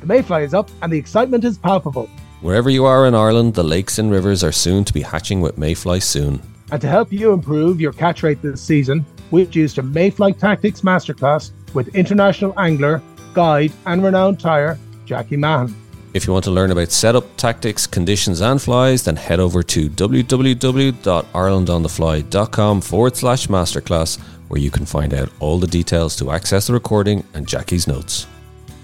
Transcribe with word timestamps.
The 0.00 0.06
mayfly 0.06 0.44
is 0.44 0.54
up 0.54 0.70
and 0.82 0.92
the 0.92 0.98
excitement 0.98 1.44
is 1.44 1.58
palpable. 1.58 2.08
Wherever 2.40 2.70
you 2.70 2.84
are 2.84 3.06
in 3.06 3.14
Ireland, 3.14 3.54
the 3.54 3.64
lakes 3.64 3.98
and 3.98 4.10
rivers 4.10 4.44
are 4.44 4.52
soon 4.52 4.84
to 4.84 4.92
be 4.92 5.02
hatching 5.02 5.40
with 5.40 5.58
mayfly 5.58 6.00
soon. 6.00 6.40
And 6.70 6.80
to 6.80 6.88
help 6.88 7.12
you 7.12 7.32
improve 7.32 7.80
your 7.80 7.92
catch 7.92 8.22
rate 8.22 8.40
this 8.42 8.62
season, 8.62 9.04
we've 9.30 9.54
used 9.54 9.78
a 9.78 9.82
Mayfly 9.82 10.38
Tactics 10.38 10.82
Masterclass 10.82 11.50
with 11.74 11.94
international 11.96 12.54
angler, 12.58 13.02
guide, 13.34 13.72
and 13.86 14.04
renowned 14.04 14.38
tyer, 14.38 14.78
Jackie 15.04 15.36
Mahan. 15.36 15.74
If 16.14 16.26
you 16.26 16.32
want 16.32 16.46
to 16.46 16.50
learn 16.50 16.70
about 16.70 16.90
setup, 16.90 17.36
tactics, 17.36 17.86
conditions, 17.86 18.40
and 18.40 18.58
flies, 18.60 19.04
then 19.04 19.16
head 19.16 19.40
over 19.40 19.62
to 19.64 19.90
www.irelandonthefly.com 19.90 22.80
forward 22.80 23.16
slash 23.16 23.46
masterclass, 23.48 24.18
where 24.48 24.60
you 24.60 24.70
can 24.70 24.86
find 24.86 25.12
out 25.12 25.28
all 25.40 25.58
the 25.58 25.66
details 25.66 26.16
to 26.16 26.30
access 26.30 26.68
the 26.68 26.72
recording 26.72 27.22
and 27.34 27.46
Jackie's 27.46 27.86
notes. 27.86 28.26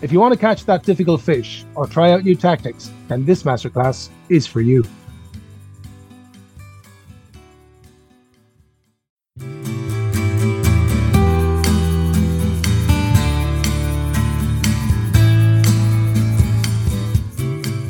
If 0.02 0.12
you 0.12 0.20
want 0.20 0.34
to 0.34 0.38
catch 0.38 0.64
that 0.64 0.82
difficult 0.82 1.22
fish 1.22 1.64
or 1.77 1.86
try 1.86 2.10
out 2.10 2.24
new 2.24 2.34
tactics, 2.34 2.91
then 3.09 3.24
this 3.24 3.45
masterclass 3.45 4.10
is 4.28 4.46
for 4.46 4.60
you. 4.60 4.84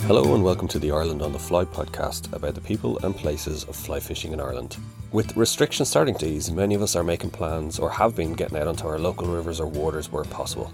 Hello 0.07 0.35
and 0.35 0.45
welcome 0.45 0.69
to 0.69 0.79
the 0.79 0.91
Ireland 0.91 1.23
on 1.23 1.33
the 1.33 1.39
Fly 1.39 1.65
podcast 1.65 2.31
about 2.35 2.55
the 2.55 2.61
people 2.61 2.99
and 2.99 3.17
places 3.17 3.65
of 3.65 3.75
fly 3.75 3.99
fishing 3.99 4.33
in 4.33 4.41
Ireland. 4.41 4.77
With 5.11 5.37
restrictions 5.37 5.89
starting 5.89 6.15
to 6.17 6.27
ease, 6.27 6.51
many 6.51 6.75
of 6.75 6.83
us 6.83 6.95
are 6.95 7.03
making 7.03 7.31
plans 7.31 7.79
or 7.79 7.89
have 7.89 8.15
been 8.15 8.35
getting 8.35 8.59
out 8.59 8.69
onto 8.69 8.87
our 8.87 8.99
local 8.99 9.27
rivers 9.27 9.59
or 9.59 9.67
waters 9.67 10.13
where 10.13 10.25
possible. 10.25 10.71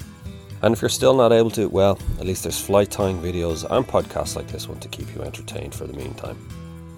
And 0.62 0.74
if 0.74 0.82
you're 0.82 0.88
still 0.88 1.14
not 1.14 1.32
able 1.32 1.50
to, 1.52 1.68
well, 1.68 1.98
at 2.18 2.26
least 2.26 2.42
there's 2.42 2.60
fly 2.60 2.84
tying 2.84 3.18
videos 3.18 3.64
and 3.70 3.86
podcasts 3.86 4.36
like 4.36 4.48
this 4.48 4.68
one 4.68 4.78
to 4.80 4.88
keep 4.88 5.14
you 5.14 5.22
entertained 5.22 5.74
for 5.74 5.86
the 5.86 5.94
meantime. 5.94 6.36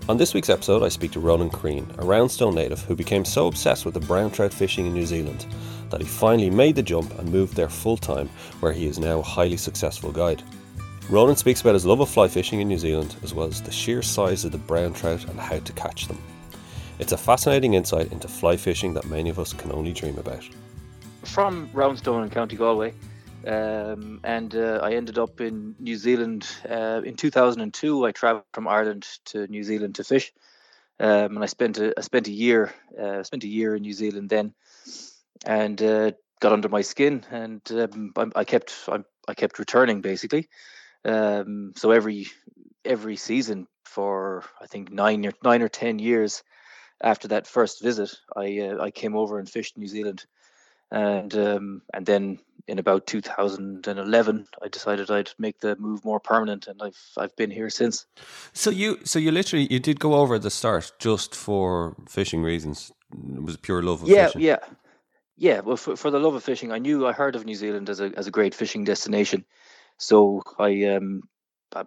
On 0.08 0.16
this 0.16 0.34
week's 0.34 0.50
episode, 0.50 0.82
I 0.82 0.88
speak 0.88 1.12
to 1.12 1.20
Ronan 1.20 1.48
Crean, 1.48 1.88
a 1.98 2.04
Roundstone 2.04 2.56
native 2.56 2.80
who 2.80 2.96
became 2.96 3.24
so 3.24 3.46
obsessed 3.46 3.84
with 3.84 3.94
the 3.94 4.00
brown 4.00 4.32
trout 4.32 4.52
fishing 4.52 4.86
in 4.86 4.92
New 4.92 5.06
Zealand 5.06 5.46
that 5.90 6.00
he 6.00 6.06
finally 6.06 6.50
made 6.50 6.74
the 6.74 6.82
jump 6.82 7.16
and 7.18 7.30
moved 7.30 7.54
there 7.54 7.68
full 7.68 7.96
time, 7.96 8.28
where 8.58 8.72
he 8.72 8.86
is 8.86 8.98
now 8.98 9.20
a 9.20 9.22
highly 9.22 9.56
successful 9.56 10.10
guide. 10.10 10.42
Ronan 11.08 11.36
speaks 11.36 11.60
about 11.60 11.74
his 11.74 11.86
love 11.86 12.00
of 12.00 12.08
fly 12.08 12.26
fishing 12.26 12.60
in 12.60 12.68
New 12.68 12.78
Zealand, 12.78 13.14
as 13.22 13.32
well 13.32 13.46
as 13.46 13.62
the 13.62 13.70
sheer 13.70 14.02
size 14.02 14.44
of 14.44 14.50
the 14.50 14.58
brown 14.58 14.92
trout 14.92 15.24
and 15.28 15.38
how 15.38 15.60
to 15.60 15.72
catch 15.74 16.08
them. 16.08 16.18
It's 16.98 17.12
a 17.12 17.18
fascinating 17.18 17.74
insight 17.74 18.10
into 18.10 18.26
fly 18.26 18.56
fishing 18.56 18.94
that 18.94 19.06
many 19.06 19.30
of 19.30 19.38
us 19.38 19.52
can 19.52 19.70
only 19.70 19.92
dream 19.92 20.18
about. 20.18 20.48
From 21.24 21.70
Roundstone 21.72 22.24
in 22.24 22.30
County 22.30 22.56
Galway, 22.56 22.92
um, 23.46 24.20
and 24.24 24.54
uh, 24.54 24.80
I 24.82 24.92
ended 24.92 25.18
up 25.18 25.40
in 25.40 25.74
New 25.78 25.96
Zealand 25.96 26.48
uh, 26.68 27.02
in 27.04 27.16
2002. 27.16 28.06
I 28.06 28.12
travelled 28.12 28.44
from 28.52 28.68
Ireland 28.68 29.06
to 29.26 29.46
New 29.46 29.62
Zealand 29.62 29.96
to 29.96 30.04
fish, 30.04 30.32
um, 31.00 31.36
and 31.36 31.42
I 31.42 31.46
spent 31.46 31.78
a, 31.78 31.92
I 31.96 32.02
spent 32.02 32.28
a 32.28 32.32
year 32.32 32.72
uh, 33.00 33.22
spent 33.22 33.44
a 33.44 33.48
year 33.48 33.74
in 33.74 33.82
New 33.82 33.92
Zealand 33.92 34.30
then, 34.30 34.54
and 35.46 35.80
uh, 35.82 36.12
got 36.40 36.52
under 36.52 36.68
my 36.68 36.82
skin, 36.82 37.24
and 37.30 37.60
um, 37.72 38.12
I, 38.16 38.40
I 38.40 38.44
kept 38.44 38.74
I, 38.88 38.98
I 39.28 39.34
kept 39.34 39.58
returning 39.58 40.00
basically. 40.00 40.48
Um, 41.04 41.72
so 41.76 41.90
every 41.90 42.28
every 42.84 43.16
season 43.16 43.66
for 43.84 44.44
I 44.60 44.66
think 44.66 44.90
nine 44.90 45.26
or 45.26 45.32
nine 45.42 45.62
or 45.62 45.68
ten 45.68 45.98
years 45.98 46.42
after 47.02 47.28
that 47.28 47.46
first 47.46 47.82
visit, 47.82 48.10
I 48.36 48.60
uh, 48.60 48.82
I 48.82 48.90
came 48.90 49.16
over 49.16 49.38
and 49.38 49.48
fished 49.48 49.76
New 49.76 49.88
Zealand, 49.88 50.24
and 50.92 51.34
um, 51.34 51.82
and 51.94 52.04
then 52.04 52.38
in 52.68 52.78
about 52.78 53.06
2011, 53.06 54.46
I 54.62 54.68
decided 54.68 55.10
I'd 55.10 55.30
make 55.38 55.58
the 55.58 55.74
move 55.76 56.04
more 56.04 56.20
permanent, 56.20 56.66
and 56.66 56.80
I've 56.82 57.00
I've 57.16 57.34
been 57.34 57.50
here 57.50 57.70
since. 57.70 58.06
So 58.52 58.70
you 58.70 58.98
so 59.04 59.18
you 59.18 59.32
literally 59.32 59.66
you 59.70 59.80
did 59.80 59.98
go 59.98 60.14
over 60.14 60.34
at 60.34 60.42
the 60.42 60.50
start 60.50 60.92
just 60.98 61.34
for 61.34 61.96
fishing 62.08 62.42
reasons. 62.42 62.92
It 63.10 63.42
was 63.42 63.56
pure 63.56 63.82
love 63.82 64.02
of 64.02 64.08
yeah, 64.08 64.26
fishing. 64.26 64.42
Yeah, 64.42 64.58
yeah, 65.36 65.60
Well, 65.60 65.76
for, 65.76 65.96
for 65.96 66.10
the 66.10 66.20
love 66.20 66.34
of 66.34 66.44
fishing, 66.44 66.72
I 66.72 66.78
knew 66.78 67.06
I 67.06 67.12
heard 67.12 67.36
of 67.36 67.46
New 67.46 67.54
Zealand 67.54 67.88
as 67.88 68.00
a 68.00 68.12
as 68.16 68.26
a 68.26 68.30
great 68.30 68.54
fishing 68.54 68.84
destination. 68.84 69.46
So 69.96 70.42
I 70.58 70.84
um 70.84 71.22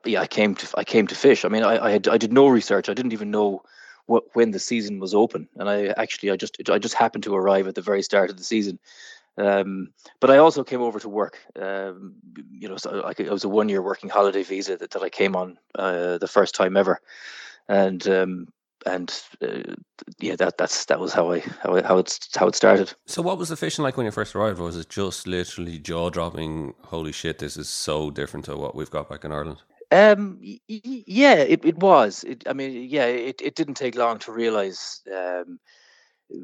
yeah 0.04 0.22
I 0.22 0.28
came 0.28 0.56
to 0.56 0.68
I 0.76 0.84
came 0.84 1.06
to 1.08 1.16
fish. 1.16 1.46
I 1.46 1.50
mean 1.50 1.64
I 1.64 1.78
I, 1.78 1.92
had, 1.92 2.08
I 2.08 2.18
did 2.18 2.34
no 2.34 2.48
research. 2.48 2.90
I 2.90 2.96
didn't 2.96 3.14
even 3.14 3.30
know 3.30 3.62
when 4.08 4.52
the 4.52 4.60
season 4.60 5.00
was 5.00 5.14
open, 5.14 5.48
and 5.58 5.70
I 5.70 5.88
actually 5.98 6.32
I 6.32 6.36
just 6.36 6.58
I 6.70 6.78
just 6.78 6.96
happened 6.96 7.24
to 7.24 7.36
arrive 7.36 7.68
at 7.68 7.76
the 7.76 7.82
very 7.82 8.04
start 8.04 8.30
of 8.30 8.38
the 8.38 8.44
season. 8.44 8.80
Um, 9.38 9.90
but 10.22 10.32
I 10.32 10.38
also 10.38 10.64
came 10.64 10.82
over 10.82 11.00
to 11.00 11.10
work. 11.10 11.40
Um, 11.60 12.16
you 12.52 12.70
know, 12.70 12.78
so 12.78 12.92
like 12.92 13.20
it 13.20 13.30
was 13.30 13.44
a 13.44 13.50
one 13.50 13.70
year 13.70 13.82
working 13.82 14.10
holiday 14.10 14.44
visa 14.44 14.78
that, 14.78 14.92
that 14.92 15.02
I 15.02 15.10
came 15.10 15.36
on 15.36 15.58
uh, 15.76 16.18
the 16.18 16.28
first 16.28 16.56
time 16.56 16.78
ever, 16.78 17.02
and 17.68 18.08
um, 18.08 18.48
and 18.86 19.22
uh, 19.42 19.74
yeah, 20.20 20.36
that 20.38 20.58
that's 20.58 20.86
that 20.86 21.00
was 21.00 21.14
how 21.14 21.32
I 21.32 21.40
how 21.40 21.82
how 21.84 21.98
it's 21.98 22.30
how 22.36 22.48
it 22.48 22.56
started. 22.56 22.94
So 23.06 23.22
what 23.22 23.38
was 23.38 23.50
the 23.50 23.58
fishing 23.58 23.84
like 23.84 23.98
when 23.98 24.06
you 24.06 24.12
first 24.12 24.36
arrived? 24.36 24.60
Was 24.60 24.78
it 24.78 24.90
just 24.90 25.28
literally 25.28 25.80
jaw 25.80 26.10
dropping? 26.10 26.74
Holy 26.84 27.12
shit, 27.12 27.40
this 27.40 27.58
is 27.58 27.68
so 27.68 28.12
different 28.12 28.46
to 28.46 28.56
what 28.56 28.76
we've 28.76 28.92
got 28.92 29.10
back 29.10 29.26
in 29.26 29.32
Ireland. 29.32 29.58
Um, 29.96 30.40
y- 30.42 30.60
y- 30.70 31.04
yeah, 31.08 31.36
it, 31.36 31.64
it 31.66 31.78
was. 31.78 32.24
It, 32.24 32.44
I 32.48 32.54
mean, 32.54 32.90
yeah, 32.90 33.06
it, 33.06 33.42
it 33.42 33.56
didn't 33.56 33.76
take 33.76 33.96
long 33.96 34.20
to 34.20 34.32
realize 34.32 35.02
um, 35.16 35.60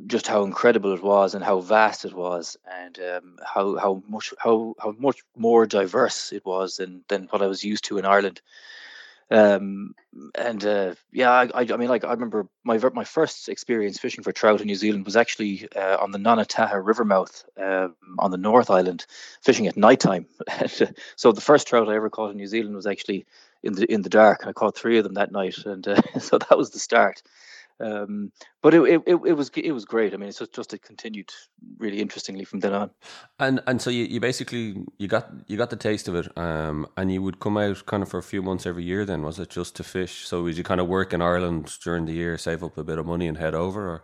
just 0.08 0.28
how 0.28 0.44
incredible 0.44 0.94
it 0.94 1.04
was 1.04 1.36
and 1.36 1.44
how 1.44 1.60
vast 1.62 2.06
it 2.06 2.14
was 2.14 2.58
and 2.72 3.00
um, 3.00 3.38
how 3.46 3.78
how 3.78 4.04
much 4.08 4.34
how 4.40 4.76
how 4.80 4.94
much 5.00 5.22
more 5.38 5.66
diverse 5.66 6.32
it 6.34 6.46
was 6.46 6.78
than 6.78 7.04
than 7.10 7.28
what 7.32 7.42
I 7.42 7.48
was 7.48 7.64
used 7.64 7.86
to 7.86 7.98
in 7.98 8.06
Ireland. 8.06 8.42
Um, 9.32 9.96
and 10.36 10.64
uh, 10.66 10.96
yeah, 11.14 11.32
I, 11.32 11.50
I, 11.54 11.78
mean, 11.78 11.88
like 11.88 12.04
I 12.04 12.12
remember 12.12 12.48
my 12.66 12.78
my 12.94 13.06
first 13.06 13.48
experience 13.48 13.98
fishing 13.98 14.26
for 14.26 14.34
trout 14.34 14.60
in 14.60 14.68
New 14.68 14.76
Zealand 14.76 15.06
was 15.06 15.16
actually 15.16 15.70
uh, 15.74 15.98
on 16.02 16.12
the 16.12 16.18
Nonataha 16.18 16.86
River 16.86 17.06
mouth 17.06 17.46
um, 17.58 17.96
on 18.20 18.32
the 18.32 18.38
North 18.38 18.70
Island, 18.70 19.06
fishing 19.42 19.68
at 19.68 19.78
nighttime. 19.78 20.26
so 21.16 21.32
the 21.32 21.40
first 21.40 21.68
trout 21.68 21.88
I 21.88 21.96
ever 21.96 22.10
caught 22.10 22.32
in 22.32 22.38
New 22.38 22.48
Zealand 22.48 22.76
was 22.76 22.86
actually 22.86 23.26
in 23.64 23.74
the 23.74 23.90
in 23.92 24.02
the 24.02 24.10
dark, 24.10 24.46
I 24.46 24.52
caught 24.52 24.76
three 24.76 24.98
of 24.98 25.06
them 25.06 25.14
that 25.14 25.32
night, 25.32 25.58
and 25.66 25.88
uh, 25.88 26.02
so 26.20 26.38
that 26.38 26.58
was 26.58 26.72
the 26.72 26.80
start. 26.80 27.24
Um, 27.82 28.32
but 28.62 28.74
it, 28.74 28.82
it, 28.82 29.20
it 29.26 29.34
was 29.34 29.50
it 29.56 29.72
was 29.72 29.86
great. 29.86 30.14
I 30.14 30.18
mean, 30.18 30.30
it's 30.30 30.40
just, 30.40 30.54
just 30.54 30.74
it 30.74 30.82
continued 30.82 31.30
really 31.78 32.00
interestingly 32.00 32.46
from 32.46 32.60
then 32.60 32.74
on. 32.74 32.92
And 33.40 33.62
and 33.68 33.82
so 33.82 33.90
you, 33.90 34.06
you 34.06 34.20
basically 34.20 34.84
you 34.98 35.08
got 35.08 35.30
you 35.48 35.58
got 35.58 35.70
the 35.70 35.76
taste 35.76 36.08
of 36.08 36.16
it, 36.16 36.38
um, 36.38 36.88
and 36.98 37.12
you 37.12 37.22
would 37.22 37.40
come 37.40 37.58
out 37.58 37.86
kind 37.86 38.04
of 38.04 38.10
for 38.10 38.18
a 38.18 38.24
few 38.24 38.42
months 38.42 38.66
every 38.66 38.84
year. 38.84 39.06
Then 39.06 39.24
was 39.24 39.40
it 39.40 39.50
just 39.50 39.76
to 39.78 39.84
fish? 39.84 40.28
So 40.28 40.44
would 40.44 40.58
you 40.58 40.64
kind 40.64 40.82
of 40.82 40.88
work 40.88 41.14
in 41.14 41.22
Ireland 41.22 41.78
during 41.84 42.06
the 42.06 42.14
year, 42.14 42.38
save 42.38 42.64
up 42.64 42.78
a 42.78 42.84
bit 42.84 43.00
of 43.00 43.06
money, 43.06 43.28
and 43.28 43.38
head 43.38 43.56
over? 43.56 43.90
Or? 43.90 44.04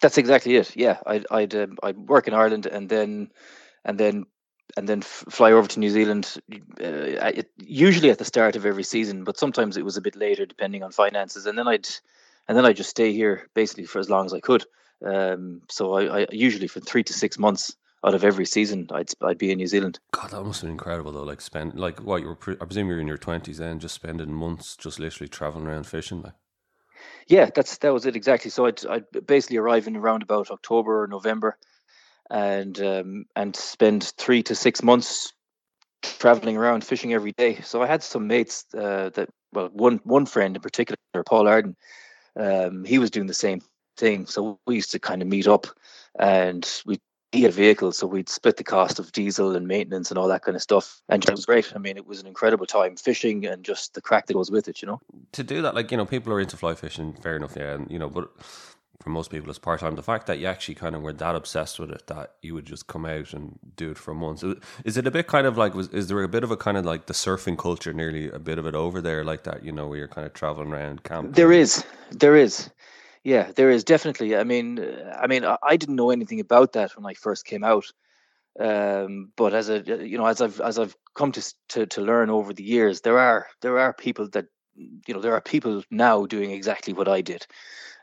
That's 0.00 0.18
exactly 0.18 0.56
it. 0.56 0.74
Yeah, 0.76 0.98
I'd 1.06 1.26
I'd 1.30 1.54
um, 1.54 1.76
I'd 1.82 1.98
work 1.98 2.26
in 2.26 2.34
Ireland 2.34 2.66
and 2.66 2.88
then 2.88 3.30
and 3.84 3.98
then 3.98 4.26
and 4.76 4.88
then 4.88 5.00
f- 5.00 5.24
fly 5.28 5.52
over 5.52 5.68
to 5.68 5.80
New 5.80 5.90
Zealand. 5.90 6.36
Uh, 6.52 7.32
it, 7.34 7.50
usually 7.58 8.10
at 8.10 8.18
the 8.18 8.24
start 8.24 8.56
of 8.56 8.66
every 8.66 8.84
season, 8.84 9.24
but 9.24 9.38
sometimes 9.38 9.76
it 9.76 9.84
was 9.84 9.96
a 9.96 10.00
bit 10.00 10.16
later 10.16 10.46
depending 10.46 10.82
on 10.82 10.92
finances. 10.92 11.46
And 11.46 11.58
then 11.58 11.68
I'd 11.68 11.88
and 12.50 12.56
then 12.56 12.66
I 12.66 12.72
just 12.72 12.90
stay 12.90 13.12
here 13.12 13.48
basically 13.54 13.84
for 13.84 14.00
as 14.00 14.10
long 14.10 14.26
as 14.26 14.34
I 14.34 14.40
could. 14.40 14.64
Um, 15.06 15.62
so 15.70 15.92
I, 15.92 16.22
I, 16.22 16.26
usually 16.32 16.66
for 16.66 16.80
three 16.80 17.04
to 17.04 17.12
six 17.12 17.38
months 17.38 17.76
out 18.04 18.12
of 18.12 18.24
every 18.24 18.44
season, 18.44 18.88
I'd 18.90 19.08
I'd 19.22 19.38
be 19.38 19.52
in 19.52 19.58
New 19.58 19.68
Zealand. 19.68 20.00
God, 20.10 20.32
that 20.32 20.42
must 20.42 20.62
have 20.62 20.66
been 20.66 20.72
incredible 20.72 21.12
though. 21.12 21.22
Like 21.22 21.40
spend 21.40 21.78
like 21.78 22.02
what 22.02 22.22
you 22.22 22.26
were. 22.26 22.34
Pre- 22.34 22.56
I 22.60 22.64
presume 22.64 22.88
you 22.88 22.94
were 22.94 23.00
in 23.00 23.06
your 23.06 23.18
twenties 23.18 23.58
then, 23.58 23.78
just 23.78 23.94
spending 23.94 24.34
months 24.34 24.76
just 24.76 24.98
literally 24.98 25.28
traveling 25.28 25.68
around 25.68 25.86
fishing. 25.86 26.22
Like. 26.22 26.32
Yeah, 27.28 27.50
that's 27.54 27.78
that 27.78 27.92
was 27.92 28.04
it 28.04 28.16
exactly. 28.16 28.50
So 28.50 28.66
I'd 28.66 28.84
I'd 28.84 29.04
basically 29.28 29.58
arrive 29.58 29.86
in 29.86 29.94
around 29.94 30.24
about 30.24 30.50
October 30.50 31.04
or 31.04 31.06
November, 31.06 31.56
and 32.30 32.80
um, 32.80 33.26
and 33.36 33.54
spend 33.54 34.12
three 34.18 34.42
to 34.42 34.56
six 34.56 34.82
months 34.82 35.32
traveling 36.02 36.56
around 36.56 36.82
fishing 36.82 37.14
every 37.14 37.30
day. 37.30 37.60
So 37.60 37.80
I 37.80 37.86
had 37.86 38.02
some 38.02 38.26
mates 38.26 38.64
uh, 38.74 39.10
that 39.10 39.28
well 39.52 39.70
one 39.72 40.00
one 40.02 40.26
friend 40.26 40.56
in 40.56 40.62
particular, 40.62 40.96
Paul 41.24 41.46
Arden 41.46 41.76
um, 42.36 42.84
he 42.84 42.98
was 42.98 43.10
doing 43.10 43.26
the 43.26 43.34
same 43.34 43.60
thing. 43.96 44.26
So 44.26 44.58
we 44.66 44.76
used 44.76 44.90
to 44.92 44.98
kind 44.98 45.22
of 45.22 45.28
meet 45.28 45.46
up 45.46 45.66
and 46.18 46.68
we 46.86 46.98
he 47.32 47.42
had 47.42 47.54
vehicles, 47.54 47.96
so 47.96 48.08
we'd 48.08 48.28
split 48.28 48.56
the 48.56 48.64
cost 48.64 48.98
of 48.98 49.12
diesel 49.12 49.54
and 49.54 49.68
maintenance 49.68 50.10
and 50.10 50.18
all 50.18 50.26
that 50.28 50.42
kind 50.42 50.56
of 50.56 50.62
stuff. 50.62 51.00
And 51.08 51.24
it 51.24 51.30
was 51.30 51.46
great. 51.46 51.72
I 51.76 51.78
mean, 51.78 51.96
it 51.96 52.06
was 52.06 52.20
an 52.20 52.26
incredible 52.26 52.66
time 52.66 52.96
fishing 52.96 53.46
and 53.46 53.64
just 53.64 53.94
the 53.94 54.00
crack 54.00 54.26
that 54.26 54.34
goes 54.34 54.50
with 54.50 54.66
it, 54.66 54.82
you 54.82 54.88
know. 54.88 55.00
To 55.32 55.44
do 55.44 55.62
that, 55.62 55.74
like, 55.74 55.92
you 55.92 55.96
know, 55.96 56.06
people 56.06 56.32
are 56.32 56.40
into 56.40 56.56
fly 56.56 56.74
fishing, 56.74 57.12
fair 57.22 57.36
enough, 57.36 57.54
yeah. 57.56 57.74
And, 57.74 57.88
you 57.88 58.00
know, 58.00 58.08
but 58.08 58.30
for 59.00 59.10
most 59.10 59.30
people, 59.30 59.48
it's 59.48 59.58
part 59.58 59.80
time. 59.80 59.96
The 59.96 60.02
fact 60.02 60.26
that 60.26 60.38
you 60.38 60.46
actually 60.46 60.74
kind 60.74 60.94
of 60.94 61.00
were 61.02 61.12
that 61.14 61.34
obsessed 61.34 61.78
with 61.78 61.90
it 61.90 62.06
that 62.08 62.34
you 62.42 62.54
would 62.54 62.66
just 62.66 62.86
come 62.86 63.06
out 63.06 63.32
and 63.32 63.58
do 63.76 63.90
it 63.90 63.98
for 63.98 64.12
months. 64.12 64.44
Is 64.84 64.96
it 64.98 65.06
a 65.06 65.10
bit 65.10 65.26
kind 65.26 65.46
of 65.46 65.56
like, 65.56 65.74
was, 65.74 65.88
is 65.88 66.08
there 66.08 66.22
a 66.22 66.28
bit 66.28 66.44
of 66.44 66.50
a 66.50 66.56
kind 66.56 66.76
of 66.76 66.84
like 66.84 67.06
the 67.06 67.14
surfing 67.14 67.56
culture 67.56 67.94
nearly 67.94 68.30
a 68.30 68.38
bit 68.38 68.58
of 68.58 68.66
it 68.66 68.74
over 68.74 69.00
there 69.00 69.24
like 69.24 69.44
that, 69.44 69.64
you 69.64 69.72
know, 69.72 69.88
where 69.88 69.98
you're 69.98 70.08
kind 70.08 70.26
of 70.26 70.34
traveling 70.34 70.72
around 70.72 71.02
camping? 71.02 71.32
There 71.32 71.52
is. 71.52 71.82
There 72.10 72.36
is. 72.36 72.70
Yeah, 73.24 73.52
there 73.54 73.70
is 73.70 73.84
definitely. 73.84 74.36
I 74.36 74.44
mean, 74.44 74.84
I 75.18 75.26
mean, 75.26 75.44
I 75.44 75.76
didn't 75.76 75.96
know 75.96 76.10
anything 76.10 76.40
about 76.40 76.72
that 76.72 76.96
when 76.96 77.06
I 77.06 77.14
first 77.14 77.44
came 77.46 77.64
out. 77.64 77.86
Um, 78.58 79.32
but 79.36 79.54
as 79.54 79.68
a 79.68 79.82
you 80.06 80.18
know, 80.18 80.26
as 80.26 80.40
I've 80.40 80.60
as 80.60 80.78
I've 80.78 80.96
come 81.14 81.32
to, 81.32 81.54
to 81.68 81.86
to 81.86 82.00
learn 82.00 82.30
over 82.30 82.52
the 82.52 82.64
years, 82.64 83.02
there 83.02 83.18
are 83.18 83.46
there 83.62 83.78
are 83.78 83.92
people 83.92 84.28
that 84.30 84.46
you 84.74 85.14
know 85.14 85.20
there 85.20 85.34
are 85.34 85.40
people 85.40 85.82
now 85.90 86.26
doing 86.26 86.50
exactly 86.50 86.92
what 86.92 87.08
I 87.08 87.20
did. 87.20 87.46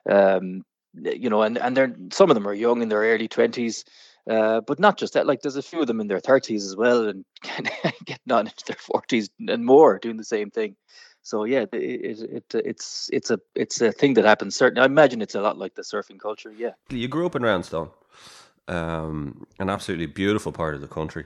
Um, 0.10 0.64
you 0.94 1.30
know, 1.30 1.42
and 1.42 1.57
and 1.57 1.75
they're 1.75 1.95
some 2.12 2.30
of 2.30 2.36
them 2.36 2.48
are 2.48 2.54
young 2.54 2.81
in 2.81 2.89
their 2.89 3.01
early 3.01 3.28
twenties. 3.28 3.86
Uh, 4.30 4.60
but 4.60 4.78
not 4.78 4.98
just 4.98 5.13
that, 5.13 5.25
like 5.25 5.42
there's 5.42 5.56
a 5.56 5.62
few 5.62 5.80
of 5.80 5.88
them 5.88 6.01
in 6.01 6.07
their 6.07 6.19
30s 6.19 6.57
as 6.57 6.75
well 6.75 7.07
and 7.07 7.24
getting 8.06 8.30
on 8.30 8.45
into 8.45 8.66
their 8.68 8.75
40s 8.75 9.30
and 9.48 9.66
more 9.66 10.00
doing 10.00 10.18
the 10.18 10.24
same 10.25 10.51
thing. 10.51 10.75
So 11.28 11.44
yeah, 11.44 11.66
it, 11.72 11.74
it, 11.74 12.19
it, 12.22 12.56
it's 12.66 13.10
it's 13.12 13.30
a 13.30 13.39
it's 13.54 13.81
a 13.81 13.92
thing 13.92 14.13
that 14.13 14.24
happens. 14.24 14.56
Certainly, 14.56 14.81
I 14.81 14.86
imagine 14.86 15.22
it's 15.22 15.36
a 15.36 15.42
lot 15.42 15.57
like 15.57 15.75
the 15.75 15.81
surfing 15.81 16.19
culture. 16.19 16.54
Yeah. 16.57 16.72
You 16.89 17.10
grew 17.10 17.25
up 17.25 17.36
in 17.36 17.42
Roundstone, 17.42 17.89
um, 18.69 19.45
an 19.60 19.69
absolutely 19.69 20.06
beautiful 20.06 20.54
part 20.54 20.74
of 20.74 20.80
the 20.80 20.88
country. 20.88 21.25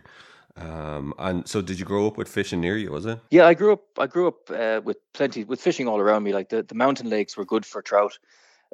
Um, 0.57 1.13
and 1.19 1.47
so, 1.47 1.61
did 1.61 1.77
you 1.79 1.85
grow 1.85 2.07
up 2.07 2.17
with 2.17 2.27
fishing 2.27 2.59
near 2.59 2.77
you? 2.77 2.91
Was 2.91 3.05
it? 3.05 3.19
Yeah, 3.29 3.45
I 3.45 3.53
grew 3.53 3.73
up. 3.73 3.83
I 3.99 4.07
grew 4.07 4.27
up 4.27 4.49
uh, 4.49 4.81
with 4.83 4.97
plenty 5.13 5.43
with 5.43 5.61
fishing 5.61 5.87
all 5.87 5.99
around 5.99 6.23
me. 6.23 6.33
Like 6.33 6.49
the, 6.49 6.63
the 6.63 6.75
mountain 6.75 7.07
lakes 7.07 7.37
were 7.37 7.45
good 7.45 7.63
for 7.63 7.83
trout, 7.83 8.17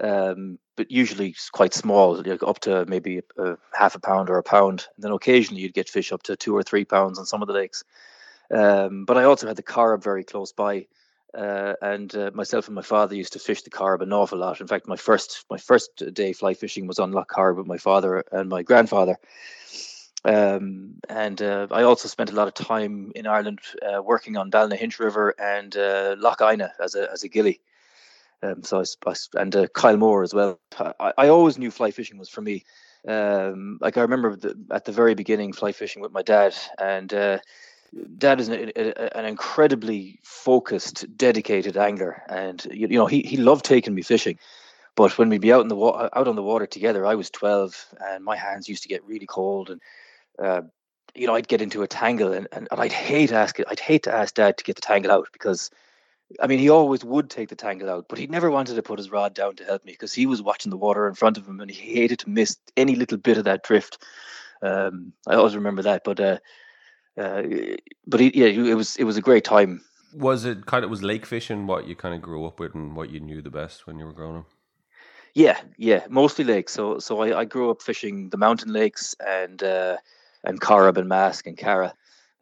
um, 0.01 0.59
but 0.75 0.91
usually 0.91 1.29
it's 1.29 1.49
quite 1.49 1.73
small, 1.73 2.21
like 2.21 2.43
up 2.43 2.59
to 2.59 2.85
maybe 2.85 3.19
a, 3.37 3.43
a 3.43 3.57
half 3.73 3.95
a 3.95 3.99
pound 3.99 4.29
or 4.29 4.37
a 4.37 4.43
pound. 4.43 4.85
And 4.95 5.03
then 5.03 5.11
occasionally 5.11 5.61
you'd 5.61 5.73
get 5.73 5.89
fish 5.89 6.11
up 6.11 6.23
to 6.23 6.35
two 6.35 6.55
or 6.55 6.63
three 6.63 6.85
pounds 6.85 7.19
on 7.19 7.25
some 7.25 7.41
of 7.41 7.47
the 7.47 7.53
lakes. 7.53 7.83
Um, 8.53 9.05
but 9.05 9.17
I 9.17 9.23
also 9.23 9.47
had 9.47 9.57
the 9.57 9.63
Corrib 9.63 10.03
very 10.03 10.23
close 10.23 10.51
by, 10.51 10.87
uh, 11.37 11.73
and 11.81 12.15
uh, 12.15 12.31
myself 12.33 12.67
and 12.67 12.75
my 12.75 12.81
father 12.81 13.15
used 13.15 13.33
to 13.33 13.39
fish 13.39 13.63
the 13.63 13.69
Corrib 13.69 14.01
an 14.01 14.13
awful 14.13 14.37
lot. 14.37 14.61
In 14.61 14.67
fact, 14.67 14.87
my 14.87 14.95
first 14.95 15.45
my 15.49 15.57
first 15.57 16.13
day 16.13 16.31
fly 16.33 16.53
fishing 16.53 16.87
was 16.87 16.99
on 16.99 17.11
Lough 17.11 17.25
Corrib 17.25 17.57
with 17.57 17.67
my 17.67 17.77
father 17.77 18.23
and 18.31 18.49
my 18.49 18.63
grandfather. 18.63 19.17
Um, 20.23 20.95
and 21.09 21.41
uh, 21.41 21.67
I 21.71 21.83
also 21.83 22.07
spent 22.07 22.31
a 22.31 22.35
lot 22.35 22.47
of 22.47 22.53
time 22.53 23.11
in 23.15 23.27
Ireland 23.27 23.59
uh, 23.81 24.01
working 24.01 24.35
on 24.35 24.51
Ballynahinch 24.51 24.99
River 24.99 25.33
and 25.39 25.75
uh, 25.75 26.15
Lough 26.17 26.35
Inagh 26.39 26.71
as 26.79 26.95
a 26.95 27.11
as 27.11 27.23
a 27.23 27.29
gilly. 27.29 27.59
Um, 28.43 28.63
so 28.63 28.81
I, 28.81 29.09
I 29.09 29.13
and 29.41 29.55
uh, 29.55 29.67
Kylemore 29.67 30.23
as 30.23 30.33
well. 30.33 30.59
I, 30.79 31.13
I 31.17 31.27
always 31.29 31.57
knew 31.57 31.71
fly 31.71 31.91
fishing 31.91 32.17
was 32.17 32.29
for 32.29 32.41
me. 32.41 32.63
Um, 33.07 33.77
like 33.81 33.97
I 33.97 34.01
remember 34.01 34.35
the, 34.35 34.55
at 34.71 34.85
the 34.85 34.91
very 34.91 35.15
beginning 35.15 35.53
fly 35.53 35.71
fishing 35.71 36.01
with 36.01 36.11
my 36.11 36.21
dad, 36.21 36.55
and 36.77 37.13
uh, 37.13 37.39
dad 38.17 38.39
is 38.39 38.49
an, 38.49 38.71
an, 38.75 39.25
incredibly 39.25 40.19
focused, 40.23 41.05
dedicated 41.15 41.77
angler, 41.77 42.21
and 42.27 42.65
you, 42.71 42.87
you 42.89 42.97
know 42.97 43.05
he 43.05 43.21
he 43.21 43.37
loved 43.37 43.65
taking 43.65 43.95
me 43.95 44.01
fishing. 44.01 44.37
But 44.95 45.17
when 45.17 45.29
we'd 45.29 45.41
be 45.41 45.53
out 45.53 45.61
in 45.61 45.67
the 45.67 45.75
wa- 45.75 46.09
out 46.13 46.27
on 46.27 46.35
the 46.35 46.43
water 46.43 46.65
together, 46.65 47.05
I 47.05 47.15
was 47.15 47.29
twelve, 47.29 47.87
and 47.99 48.23
my 48.23 48.35
hands 48.35 48.67
used 48.67 48.83
to 48.83 48.89
get 48.89 49.05
really 49.05 49.27
cold, 49.27 49.69
and 49.69 49.81
uh, 50.43 50.61
you 51.15 51.27
know 51.27 51.35
I'd 51.35 51.47
get 51.47 51.61
into 51.61 51.83
a 51.83 51.87
tangle, 51.87 52.33
and, 52.33 52.47
and, 52.51 52.67
and 52.69 52.81
I'd 52.81 52.91
hate 52.91 53.31
ask 53.31 53.57
I'd 53.67 53.79
hate 53.79 54.03
to 54.03 54.13
ask 54.13 54.33
dad 54.33 54.57
to 54.57 54.63
get 54.63 54.75
the 54.75 54.81
tangle 54.81 55.11
out 55.11 55.29
because. 55.31 55.69
I 56.41 56.47
mean, 56.47 56.59
he 56.59 56.69
always 56.69 57.03
would 57.05 57.29
take 57.29 57.49
the 57.49 57.55
tangle 57.55 57.89
out, 57.89 58.07
but 58.09 58.19
he 58.19 58.27
never 58.27 58.51
wanted 58.51 58.75
to 58.75 58.83
put 58.83 58.99
his 58.99 59.11
rod 59.11 59.33
down 59.33 59.55
to 59.55 59.63
help 59.63 59.85
me 59.85 59.93
because 59.93 60.13
he 60.13 60.25
was 60.25 60.41
watching 60.41 60.69
the 60.69 60.77
water 60.77 61.07
in 61.07 61.13
front 61.13 61.37
of 61.37 61.47
him 61.47 61.61
and 61.61 61.71
he 61.71 61.95
hated 61.95 62.19
to 62.19 62.29
miss 62.29 62.57
any 62.75 62.95
little 62.95 63.17
bit 63.17 63.37
of 63.37 63.45
that 63.45 63.63
drift. 63.63 63.97
Um, 64.61 65.13
I 65.25 65.35
always 65.35 65.55
remember 65.55 65.83
that. 65.83 66.03
But 66.03 66.19
uh, 66.19 66.37
uh, 67.17 67.43
but 68.05 68.21
it, 68.21 68.35
yeah, 68.35 68.47
it 68.47 68.75
was 68.75 68.95
it 68.97 69.05
was 69.05 69.17
a 69.17 69.21
great 69.21 69.43
time. 69.43 69.81
Was 70.13 70.45
it 70.45 70.65
kind 70.65 70.83
of 70.83 70.89
was 70.89 71.03
lake 71.03 71.25
fishing 71.25 71.67
what 71.67 71.87
you 71.87 71.95
kind 71.95 72.15
of 72.15 72.21
grew 72.21 72.45
up 72.45 72.59
with 72.59 72.75
and 72.75 72.95
what 72.95 73.09
you 73.09 73.19
knew 73.19 73.41
the 73.41 73.49
best 73.49 73.87
when 73.87 73.99
you 73.99 74.05
were 74.05 74.13
growing 74.13 74.37
up? 74.37 74.47
Yeah, 75.33 75.59
yeah, 75.77 76.05
mostly 76.09 76.43
lakes. 76.43 76.73
So 76.73 76.99
so 76.99 77.21
I, 77.21 77.39
I 77.39 77.45
grew 77.45 77.69
up 77.69 77.81
fishing 77.81 78.29
the 78.29 78.37
mountain 78.37 78.73
lakes 78.73 79.15
and 79.25 79.61
uh, 79.61 79.97
and 80.43 80.59
Corrib 80.59 80.97
and 80.97 81.07
Mask 81.07 81.47
and 81.47 81.57
Carra. 81.57 81.93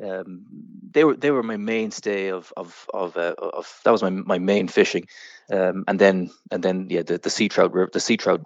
Um, 0.03 0.45
they 0.91 1.03
were 1.03 1.15
they 1.15 1.31
were 1.31 1.43
my 1.43 1.57
mainstay 1.57 2.29
of 2.29 2.51
of 2.57 2.87
of, 2.93 3.15
uh, 3.15 3.35
of 3.39 3.79
that 3.83 3.91
was 3.91 4.03
my 4.03 4.09
my 4.09 4.39
main 4.39 4.67
fishing, 4.67 5.07
um, 5.51 5.85
and 5.87 5.99
then 5.99 6.31
and 6.51 6.63
then 6.63 6.87
yeah 6.89 7.03
the, 7.03 7.17
the 7.17 7.29
sea 7.29 7.47
trout 7.47 7.71
the 7.93 7.99
sea 7.99 8.17
trout 8.17 8.41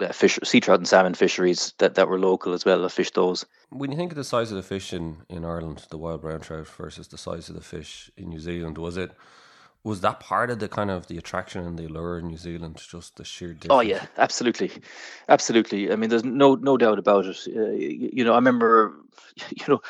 uh, 0.00 0.12
fish, 0.12 0.38
sea 0.44 0.60
trout 0.60 0.78
and 0.78 0.88
salmon 0.88 1.14
fisheries 1.14 1.72
that, 1.78 1.94
that 1.94 2.08
were 2.08 2.18
local 2.18 2.52
as 2.52 2.64
well. 2.64 2.84
I 2.84 2.88
fished 2.88 3.14
those. 3.14 3.46
When 3.70 3.90
you 3.90 3.96
think 3.96 4.12
of 4.12 4.16
the 4.16 4.24
size 4.24 4.50
of 4.50 4.56
the 4.56 4.62
fish 4.62 4.92
in, 4.92 5.18
in 5.28 5.44
Ireland, 5.44 5.86
the 5.90 5.98
wild 5.98 6.22
brown 6.22 6.40
trout 6.40 6.66
versus 6.68 7.08
the 7.08 7.18
size 7.18 7.48
of 7.48 7.54
the 7.54 7.62
fish 7.62 8.10
in 8.16 8.28
New 8.28 8.40
Zealand, 8.40 8.78
was 8.78 8.96
it 8.96 9.12
was 9.84 10.00
that 10.00 10.18
part 10.18 10.50
of 10.50 10.58
the 10.58 10.68
kind 10.68 10.90
of 10.90 11.06
the 11.08 11.18
attraction 11.18 11.64
and 11.64 11.78
the 11.78 11.86
allure 11.86 12.18
in 12.18 12.26
New 12.26 12.38
Zealand? 12.38 12.80
Just 12.90 13.16
the 13.16 13.24
sheer 13.24 13.52
difference. 13.52 13.70
Oh 13.70 13.80
yeah, 13.80 14.06
absolutely, 14.16 14.72
absolutely. 15.28 15.92
I 15.92 15.96
mean, 15.96 16.10
there's 16.10 16.24
no 16.24 16.54
no 16.54 16.76
doubt 16.76 16.98
about 16.98 17.26
it. 17.26 17.38
Uh, 17.46 17.70
you, 17.70 18.10
you, 18.12 18.24
know, 18.24 18.32
I 18.32 18.36
remember, 18.36 18.96
you 19.50 19.64
know, 19.68 19.82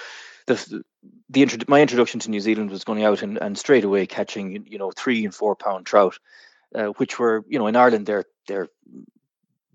the 0.46 0.84
the 1.30 1.64
my 1.68 1.80
introduction 1.80 2.20
to 2.20 2.30
New 2.30 2.40
Zealand 2.40 2.70
was 2.70 2.84
going 2.84 3.04
out 3.04 3.22
and, 3.22 3.38
and 3.38 3.58
straight 3.58 3.84
away 3.84 4.06
catching 4.06 4.66
you 4.66 4.78
know 4.78 4.90
three 4.90 5.24
and 5.24 5.34
four 5.34 5.56
pound 5.56 5.86
trout, 5.86 6.18
uh, 6.74 6.86
which 6.98 7.18
were 7.18 7.44
you 7.48 7.58
know 7.58 7.66
in 7.66 7.76
Ireland 7.76 8.06
they're 8.06 8.24
they're 8.46 8.68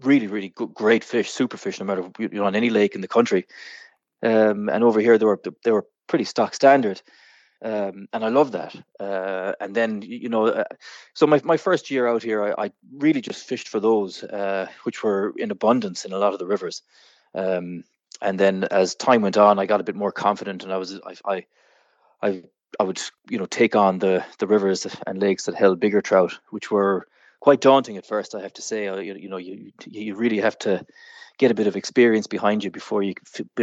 really, 0.02 0.28
really 0.28 0.50
good, 0.50 0.74
great 0.74 1.04
fish, 1.04 1.30
super 1.30 1.58
fish, 1.58 1.80
no 1.80 1.86
matter 1.86 2.10
you 2.20 2.30
know 2.30 2.46
on 2.46 2.56
any 2.56 2.70
lake 2.70 2.96
in 2.96 3.02
the 3.02 3.08
country. 3.08 3.46
Um, 4.22 4.70
and 4.70 4.84
over 4.84 5.00
here 5.00 5.18
they 5.18 5.26
were 5.26 5.42
they 5.64 5.72
were 5.72 5.88
pretty 6.08 6.26
stock 6.26 6.54
standard, 6.54 7.02
um, 7.64 8.08
and 8.14 8.24
I 8.24 8.30
love 8.30 8.52
that. 8.52 8.76
Uh, 9.00 9.54
and 9.60 9.76
then 9.76 10.02
you 10.02 10.30
know, 10.30 10.48
uh, 10.48 10.64
so 11.14 11.28
my 11.28 11.42
my 11.44 11.58
first 11.58 11.90
year 11.90 12.08
out 12.08 12.24
here, 12.24 12.44
I, 12.44 12.66
I 12.66 12.72
really 12.98 13.22
just 13.22 13.48
fished 13.48 13.70
for 13.70 13.80
those, 13.80 14.24
uh, 14.24 14.68
which 14.84 15.04
were 15.04 15.34
in 15.38 15.52
abundance 15.52 16.06
in 16.06 16.14
a 16.14 16.18
lot 16.18 16.34
of 16.34 16.40
the 16.40 16.48
rivers. 16.48 16.82
Um, 17.34 17.84
and 18.22 18.40
then 18.40 18.66
as 18.66 18.96
time 18.96 19.22
went 19.22 19.38
on, 19.38 19.60
I 19.60 19.66
got 19.66 19.82
a 19.82 19.84
bit 19.84 19.96
more 19.96 20.12
confident, 20.12 20.64
and 20.64 20.74
I 20.74 20.78
was 20.78 21.00
I 21.06 21.16
I 21.26 21.46
I, 22.22 22.44
I 22.80 22.84
would 22.84 23.02
you 23.30 23.38
know 23.38 23.46
take 23.46 23.76
on 23.76 24.00
the 24.00 24.26
the 24.40 24.48
rivers 24.48 24.86
and 25.08 25.20
lakes 25.20 25.46
that 25.46 25.56
held 25.56 25.80
bigger 25.80 26.02
trout, 26.02 26.38
which 26.50 26.72
were 26.72 27.08
quite 27.40 27.62
daunting 27.62 27.98
at 27.98 28.06
first. 28.06 28.36
I 28.36 28.42
have 28.42 28.54
to 28.54 28.62
say, 28.62 28.88
uh, 28.88 28.98
you, 28.98 29.16
you 29.16 29.30
know, 29.30 29.38
you 29.38 29.72
you 29.86 30.16
really 30.16 30.40
have 30.40 30.58
to 30.60 30.86
get 31.38 31.52
a 31.52 31.54
bit 31.54 31.68
of 31.68 31.76
experience 31.76 32.28
behind 32.28 32.64
you 32.64 32.72
before 32.72 33.02
you. 33.02 33.14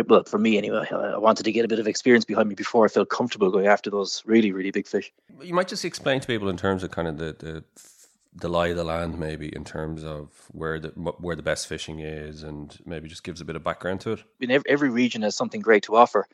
Well, 0.08 0.24
for 0.24 0.38
me 0.38 0.56
anyway, 0.56 0.86
I 0.90 1.18
wanted 1.18 1.44
to 1.44 1.52
get 1.52 1.64
a 1.64 1.68
bit 1.68 1.78
of 1.78 1.86
experience 1.86 2.24
behind 2.24 2.48
me 2.48 2.54
before 2.54 2.86
I 2.86 2.88
felt 2.88 3.10
comfortable 3.10 3.50
going 3.50 3.66
after 3.66 3.90
those 3.90 4.22
really 4.24 4.52
really 4.52 4.70
big 4.70 4.88
fish. 4.88 5.12
You 5.42 5.54
might 5.54 5.68
just 5.68 5.84
explain 5.84 6.20
to 6.20 6.26
people 6.26 6.48
in 6.48 6.56
terms 6.56 6.82
of 6.82 6.90
kind 6.90 7.08
of 7.08 7.18
the 7.18 7.36
the 7.38 7.64
the 8.38 8.48
lie 8.48 8.68
of 8.68 8.76
the 8.76 8.84
land, 8.84 9.18
maybe 9.18 9.48
in 9.48 9.64
terms 9.64 10.04
of 10.04 10.28
where 10.52 10.78
the 10.78 10.88
where 10.88 11.36
the 11.36 11.42
best 11.42 11.66
fishing 11.66 12.00
is, 12.00 12.42
and 12.42 12.78
maybe 12.84 13.08
just 13.08 13.24
gives 13.24 13.40
a 13.40 13.44
bit 13.44 13.56
of 13.56 13.64
background 13.64 14.00
to 14.02 14.12
it. 14.12 14.24
In 14.40 14.50
every, 14.50 14.70
every 14.70 14.90
region 14.90 15.22
has 15.22 15.34
something 15.34 15.60
great 15.60 15.84
to 15.84 15.96
offer, 15.96 16.26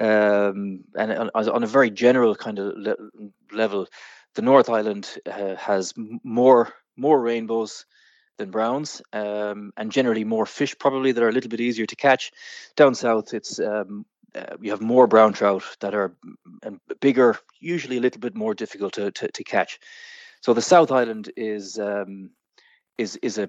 um, 0.00 0.84
and 0.94 1.12
on, 1.12 1.30
on, 1.34 1.62
a 1.62 1.66
very 1.66 1.90
general 1.90 2.34
kind 2.34 2.58
of 2.58 2.74
le- 2.76 2.96
level, 3.52 3.86
the 4.34 4.42
North 4.42 4.68
Island 4.68 5.08
uh, 5.26 5.56
has 5.56 5.92
more 5.96 6.72
more 6.96 7.20
rainbows 7.20 7.86
than 8.38 8.50
browns, 8.50 9.02
um, 9.12 9.72
and 9.76 9.90
generally 9.90 10.24
more 10.24 10.46
fish 10.46 10.78
probably 10.78 11.12
that 11.12 11.22
are 11.22 11.28
a 11.28 11.32
little 11.32 11.50
bit 11.50 11.60
easier 11.60 11.86
to 11.86 11.96
catch. 11.96 12.32
Down 12.76 12.94
south, 12.94 13.34
it's 13.34 13.58
um, 13.58 14.06
uh, 14.34 14.56
you 14.60 14.70
have 14.70 14.80
more 14.80 15.06
brown 15.06 15.32
trout 15.32 15.64
that 15.80 15.94
are 15.94 16.16
um, 16.64 16.80
bigger, 17.00 17.38
usually 17.60 17.98
a 17.98 18.00
little 18.00 18.20
bit 18.20 18.34
more 18.34 18.54
difficult 18.54 18.94
to, 18.94 19.10
to, 19.10 19.28
to 19.30 19.44
catch. 19.44 19.78
So 20.42 20.52
the 20.54 20.60
South 20.60 20.90
Island 20.90 21.30
is 21.36 21.78
um, 21.78 22.30
is 22.98 23.16
is 23.22 23.38
a 23.38 23.48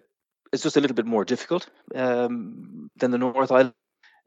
it's 0.54 0.64
just 0.64 0.78
a 0.78 0.80
little 0.80 0.96
bit 0.96 1.08
more 1.08 1.26
difficult 1.26 1.68
um, 1.96 2.90
than 2.98 3.10
the 3.10 3.18
North 3.18 3.52
Island, 3.52 3.74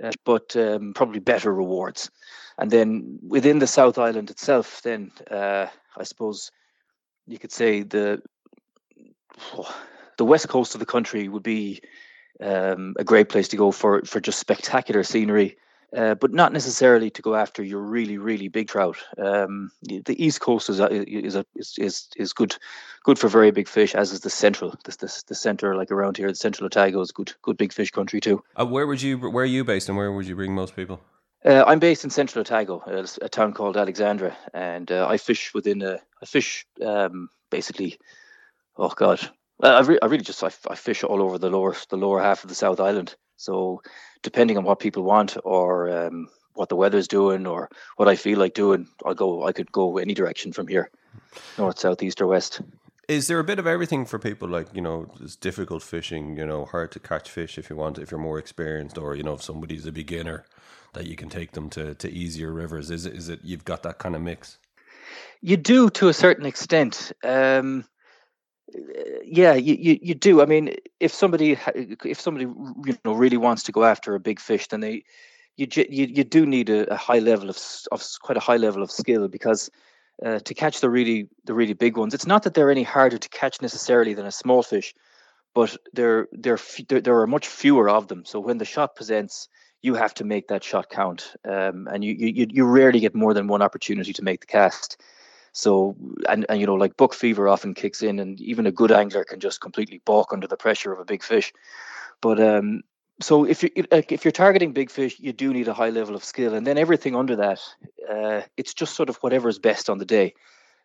uh, 0.02 0.11
but 0.25 0.56
um, 0.56 0.92
probably 0.92 1.20
better 1.20 1.54
rewards. 1.54 2.11
And 2.58 2.70
then 2.70 3.20
within 3.23 3.61
the 3.61 3.68
South 3.68 3.99
Island 3.99 4.30
itself, 4.30 4.82
then 4.82 5.12
uh, 5.30 5.66
I 5.96 6.02
suppose 6.02 6.50
you 7.28 7.38
could 7.38 7.52
say 7.52 7.82
the 7.82 8.20
the 10.18 10.25
west 10.25 10.49
coast 10.49 10.75
of 10.75 10.80
the 10.80 10.87
country 10.87 11.28
would 11.28 11.44
be 11.44 11.80
um, 12.40 12.94
a 12.99 13.04
great 13.04 13.28
place 13.28 13.46
to 13.49 13.56
go 13.56 13.70
for 13.70 14.02
for 14.02 14.20
just 14.20 14.40
spectacular 14.40 15.04
scenery, 15.04 15.56
uh, 15.97 16.15
but 16.15 16.33
not 16.33 16.53
necessarily 16.53 17.11
to 17.11 17.23
go 17.23 17.35
after 17.35 17.62
your 17.62 17.81
really 17.81 18.19
really 18.19 18.49
big 18.49 18.69
trout. 18.69 18.97
Um, 19.19 19.71
the 19.83 20.25
east 20.25 20.41
coast 20.41 20.69
is 20.69 20.79
a, 20.79 20.88
is 20.93 21.35
a, 21.35 21.45
is 21.57 22.09
is 22.17 22.33
good 22.33 22.57
good 23.03 23.19
for 23.19 23.29
very 23.29 23.50
big 23.50 23.69
fish, 23.69 23.95
as 23.95 24.12
is 24.12 24.21
the 24.21 24.31
central 24.31 24.75
the 24.85 24.97
the, 25.00 25.23
the 25.29 25.35
center 25.35 25.75
like 25.75 25.91
around 25.91 26.17
here, 26.17 26.29
the 26.29 26.35
central 26.35 26.67
Otago 26.67 27.00
is 27.00 27.12
good 27.12 27.33
good 27.43 27.57
big 27.57 27.73
fish 27.73 27.91
country 27.91 28.21
too. 28.21 28.43
Uh, 28.61 28.67
where 28.67 28.87
would 28.87 29.00
you 29.00 29.19
where 29.19 29.45
are 29.45 29.47
you 29.47 29.65
based, 29.65 29.88
and 29.88 29.97
where 29.97 30.12
would 30.12 30.26
you 30.26 30.37
bring 30.37 30.55
most 30.55 30.76
people? 30.76 31.00
Uh, 31.45 31.65
I'm 31.67 31.79
based 31.79 32.05
in 32.05 32.11
Central 32.11 32.41
Otago, 32.41 32.83
a 33.23 33.29
town 33.29 33.53
called 33.53 33.76
Alexandra, 33.76 34.37
and 34.53 34.91
uh, 34.91 35.07
I 35.09 35.17
fish 35.17 35.55
within 35.55 35.83
a 35.83 36.00
I 36.23 36.26
fish 36.26 36.67
um, 36.85 37.31
basically. 37.50 37.99
Oh 38.76 38.93
God, 38.95 39.21
I, 39.62 39.81
re- 39.81 39.99
I 40.03 40.07
really 40.07 40.25
just 40.25 40.45
I, 40.45 40.50
I 40.69 40.75
fish 40.75 41.03
all 41.05 41.23
over 41.23 41.38
the 41.38 41.49
lower 41.49 41.75
the 41.88 41.97
lower 41.97 42.21
half 42.21 42.45
of 42.45 42.49
the 42.49 42.55
South 42.55 42.81
Island. 42.81 43.15
So 43.37 43.83
depending 44.23 44.59
on 44.59 44.64
what 44.64 44.78
people 44.78 45.02
want 45.02 45.37
or 45.45 45.90
um, 45.90 46.28
what 46.55 46.69
the 46.69 46.76
weather's 46.76 47.09
doing 47.09 47.47
or 47.47 47.71
what 47.97 48.09
I 48.09 48.16
feel 48.16 48.38
like 48.38 48.55
doing, 48.55 48.88
I'll 49.05 49.14
go. 49.14 49.45
I 49.45 49.52
could 49.52 49.71
go 49.73 49.99
any 49.99 50.14
direction 50.14 50.52
from 50.52 50.66
here, 50.66 50.90
north, 51.59 51.78
south, 51.78 52.02
east, 52.02 52.21
or 52.21 52.26
west. 52.26 52.61
Is 53.09 53.28
there 53.28 53.38
a 53.38 53.45
bit 53.45 53.61
of 53.61 53.66
everything 53.66 54.05
for 54.05 54.19
people 54.19 54.49
like 54.49 54.66
you 54.75 54.81
know 54.81 55.07
it's 55.21 55.37
difficult 55.37 55.83
fishing, 55.83 56.37
you 56.37 56.47
know, 56.47 56.64
hard 56.64 56.90
to 56.93 56.99
catch 56.99 57.31
fish 57.31 57.57
if 57.57 57.71
you 57.71 57.76
want 57.76 57.99
if 57.99 58.11
you're 58.11 58.19
more 58.19 58.38
experienced 58.38 58.99
or 58.99 59.14
you 59.14 59.23
know 59.23 59.35
if 59.35 59.43
somebody's 59.43 59.87
a 59.87 59.93
beginner 59.93 60.45
that 60.95 61.07
you 61.07 61.14
can 61.14 61.28
take 61.28 61.52
them 61.52 61.71
to 61.71 61.95
to 61.95 62.11
easier 62.11 62.52
rivers? 62.52 62.90
Is 62.90 63.07
it 63.07 63.14
is 63.14 63.28
it 63.28 63.40
you've 63.45 63.64
got 63.64 63.83
that 63.85 63.99
kind 63.99 64.16
of 64.16 64.23
mix? 64.23 64.59
You 65.40 65.57
do 65.57 65.90
to 65.90 66.09
a 66.09 66.12
certain 66.12 66.47
extent. 66.47 67.12
Um, 67.23 67.85
yeah, 69.25 69.54
you, 69.54 69.75
you, 69.75 69.99
you 70.02 70.14
do. 70.14 70.42
I 70.42 70.46
mean, 70.46 70.75
if 71.00 71.12
somebody 71.12 71.56
if 72.04 72.20
somebody 72.20 72.44
you 72.44 72.99
know 73.04 73.14
really 73.14 73.37
wants 73.37 73.62
to 73.64 73.73
go 73.73 73.85
after 73.85 74.14
a 74.14 74.20
big 74.20 74.40
fish, 74.40 74.66
then 74.68 74.80
they 74.80 75.04
you 75.56 75.66
you, 75.75 76.06
you 76.06 76.25
do 76.25 76.46
need 76.46 76.68
a, 76.68 76.92
a 76.92 76.96
high 76.96 77.18
level 77.18 77.49
of 77.49 77.58
of 77.92 78.04
quite 78.20 78.37
a 78.37 78.40
high 78.40 78.56
level 78.56 78.82
of 78.82 78.90
skill 78.90 79.28
because 79.28 79.70
uh, 80.25 80.38
to 80.40 80.54
catch 80.54 80.80
the 80.80 80.90
really 80.90 81.28
the 81.44 81.54
really 81.54 81.75
big 81.75 81.96
ones, 81.96 82.14
it's 82.14 82.26
not 82.26 82.42
that 82.42 82.54
they're 82.54 82.70
any 82.70 82.82
harder 82.82 83.18
to 83.18 83.28
catch 83.28 83.62
necessarily 83.62 84.14
than 84.14 84.26
a 84.26 84.32
small 84.32 84.62
fish, 84.62 84.94
but 85.54 85.76
there 85.92 86.28
there 86.32 86.58
there 86.88 87.20
are 87.20 87.26
much 87.26 87.46
fewer 87.46 87.88
of 87.88 88.08
them. 88.08 88.25
So 88.25 88.40
when 88.40 88.58
the 88.58 88.64
shot 88.64 88.96
presents, 88.96 89.49
you 89.82 89.94
have 89.94 90.14
to 90.14 90.25
make 90.25 90.49
that 90.49 90.64
shot 90.64 90.90
count, 90.90 91.35
um, 91.44 91.87
and 91.92 92.04
you, 92.04 92.14
you 92.14 92.46
you 92.50 92.64
rarely 92.64 93.00
get 93.00 93.14
more 93.14 93.35
than 93.35 93.46
one 93.46 93.62
opportunity 93.62 94.12
to 94.12 94.25
make 94.25 94.40
the 94.40 94.46
cast. 94.46 95.00
So 95.57 95.97
and 96.29 96.45
and 96.51 96.61
you 96.61 96.67
know 96.67 96.75
like 96.75 96.99
buck 96.99 97.15
fever 97.15 97.49
often 97.49 97.73
kicks 97.73 98.03
in, 98.03 98.19
and 98.19 98.39
even 98.43 98.67
a 98.67 98.71
good 98.71 98.93
angler 98.93 99.25
can 99.25 99.41
just 99.41 99.63
completely 99.63 100.03
balk 100.05 100.35
under 100.35 100.47
the 100.47 100.57
pressure 100.59 100.93
of 100.93 100.99
a 100.99 101.05
big 101.07 101.23
fish. 101.23 101.51
But 102.21 102.39
um, 102.39 102.83
so 103.23 103.45
if 103.45 103.63
you 103.63 103.71
if 103.91 104.23
you're 104.23 104.33
targeting 104.33 104.73
big 104.75 104.91
fish, 104.91 105.19
you 105.19 105.33
do 105.33 105.55
need 105.55 105.69
a 105.69 105.73
high 105.73 105.89
level 105.89 106.15
of 106.15 106.25
skill, 106.25 106.53
and 106.53 106.67
then 106.67 106.77
everything 106.77 107.17
under 107.17 107.37
that, 107.37 107.61
uh, 108.07 108.43
it's 108.59 108.75
just 108.75 108.95
sort 108.95 109.09
of 109.09 109.17
whatever 109.23 109.49
is 109.49 109.59
best 109.59 109.89
on 109.89 109.97
the 109.97 110.05
day, 110.05 110.35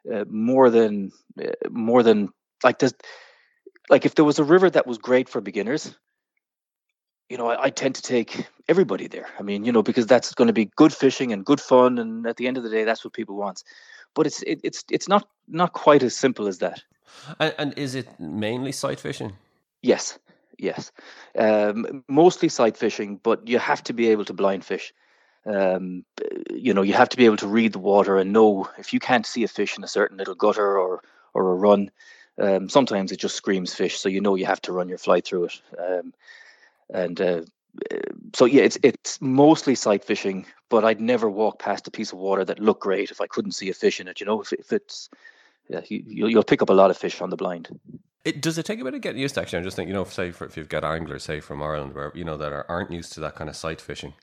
uh, 0.10 0.24
more 0.30 0.70
than 0.70 1.12
uh, 1.38 1.52
more 1.70 2.02
than 2.02 2.30
like 2.64 2.80
there's 2.80 2.94
like 3.90 4.06
if 4.06 4.16
there 4.16 4.24
was 4.24 4.40
a 4.40 4.46
river 4.46 4.70
that 4.70 4.88
was 4.88 5.00
great 5.00 5.28
for 5.28 5.42
beginners, 5.42 5.94
you 7.28 7.38
know, 7.38 7.48
I, 7.48 7.64
I 7.64 7.70
tend 7.72 7.96
to 7.96 8.02
take 8.02 8.48
everybody 8.70 9.08
there. 9.08 9.28
I 9.38 9.44
mean, 9.44 9.66
you 9.66 9.74
know, 9.74 9.84
because 9.84 10.08
that's 10.08 10.34
going 10.34 10.48
to 10.48 10.54
be 10.54 10.72
good 10.78 10.94
fishing 10.94 11.34
and 11.34 11.46
good 11.46 11.60
fun, 11.60 11.98
and 11.98 12.26
at 12.26 12.38
the 12.38 12.48
end 12.48 12.56
of 12.56 12.64
the 12.64 12.70
day, 12.70 12.86
that's 12.86 13.04
what 13.04 13.12
people 13.12 13.36
want. 13.36 13.66
But 14.14 14.28
it's 14.28 14.42
it, 14.44 14.60
it's 14.64 14.84
it's 14.90 15.08
not 15.08 15.28
not 15.48 15.74
quite 15.74 16.04
as 16.04 16.16
simple 16.16 16.48
as 16.48 16.60
that. 16.60 16.84
And, 17.40 17.54
and 17.58 17.74
is 17.78 17.96
it 17.96 18.08
mainly 18.20 18.72
sight 18.72 19.00
fishing? 19.00 19.34
Yes 19.82 20.20
yes. 20.62 20.92
Um, 21.38 22.04
mostly 22.08 22.48
sight 22.48 22.78
fishing, 22.78 23.20
but 23.22 23.48
you 23.48 23.60
have 23.60 23.84
to 23.84 23.94
be 23.94 24.10
able 24.10 24.26
to 24.26 24.34
blind 24.34 24.64
fish. 24.64 24.94
Um, 25.46 26.06
you 26.52 26.74
know, 26.74 26.84
you 26.84 26.94
have 26.94 27.10
to 27.10 27.18
be 27.18 27.26
able 27.26 27.38
to 27.38 27.48
read 27.48 27.74
the 27.74 27.80
water 27.80 28.18
and 28.18 28.32
know 28.32 28.70
if 28.78 28.94
you 28.94 29.00
can't 29.00 29.26
see 29.26 29.44
a 29.44 29.48
fish 29.48 29.78
in 29.78 29.84
a 29.84 29.88
certain 29.88 30.18
little 30.18 30.36
gutter 30.36 30.78
or 30.78 31.02
or 31.34 31.52
a 31.52 31.56
run. 31.56 31.92
Um, 32.40 32.70
sometimes 32.70 33.12
it 33.12 33.20
just 33.20 33.36
screams 33.36 33.74
fish, 33.74 34.00
so 34.00 34.08
you 34.08 34.22
know 34.22 34.36
you 34.36 34.46
have 34.46 34.62
to 34.62 34.72
run 34.72 34.88
your 34.88 35.00
fly 35.00 35.22
through 35.22 35.46
it. 35.46 35.62
Um, 35.78 36.14
and 36.94 37.20
uh, 37.20 37.42
so 38.34 38.46
yeah, 38.46 38.64
it's 38.64 38.78
it's 38.84 39.22
mostly 39.22 39.76
sight 39.76 40.04
fishing, 40.04 40.46
but 40.70 40.84
I'd 40.84 41.02
never 41.02 41.30
walk 41.30 41.60
past 41.60 41.88
a 41.88 41.92
piece 41.92 42.12
of 42.12 42.20
water 42.20 42.46
that 42.46 42.60
looked 42.60 42.82
great 42.82 43.12
if 43.12 43.22
I 43.22 43.28
couldn't 43.28 43.54
see 43.54 43.70
a 43.70 43.74
fish 43.74 44.00
in 44.00 44.08
it. 44.08 44.20
You 44.20 44.26
know, 44.26 44.42
if, 44.42 44.54
if 44.54 44.72
it's 44.72 45.10
yeah, 45.70 45.82
you, 45.88 46.28
you'll 46.28 46.44
pick 46.44 46.62
up 46.62 46.70
a 46.70 46.74
lot 46.74 46.92
of 46.92 46.98
fish 46.98 47.22
on 47.22 47.30
the 47.30 47.38
blind. 47.38 47.80
It, 48.24 48.42
does 48.42 48.58
it 48.58 48.66
take 48.66 48.80
a 48.80 48.84
bit 48.84 48.94
of 48.94 49.02
getting 49.02 49.22
used 49.22 49.36
to? 49.36 49.42
Actually, 49.42 49.60
I'm 49.60 49.64
just 49.64 49.76
thinking, 49.76 49.96
you 49.96 50.00
know, 50.00 50.04
say 50.04 50.32
for, 50.32 50.46
if 50.46 50.56
you've 50.56 50.70
got 50.70 50.84
anglers, 50.84 51.24
say 51.24 51.40
from 51.40 51.62
Ireland, 51.62 51.96
where 51.96 52.12
you 52.14 52.24
know 52.24 52.38
that 52.38 52.54
are, 52.54 52.66
aren't 52.70 52.92
used 52.92 53.14
to 53.14 53.20
that 53.22 53.36
kind 53.36 53.50
of 53.50 53.56
sight 53.56 53.82
fishing, 53.82 54.14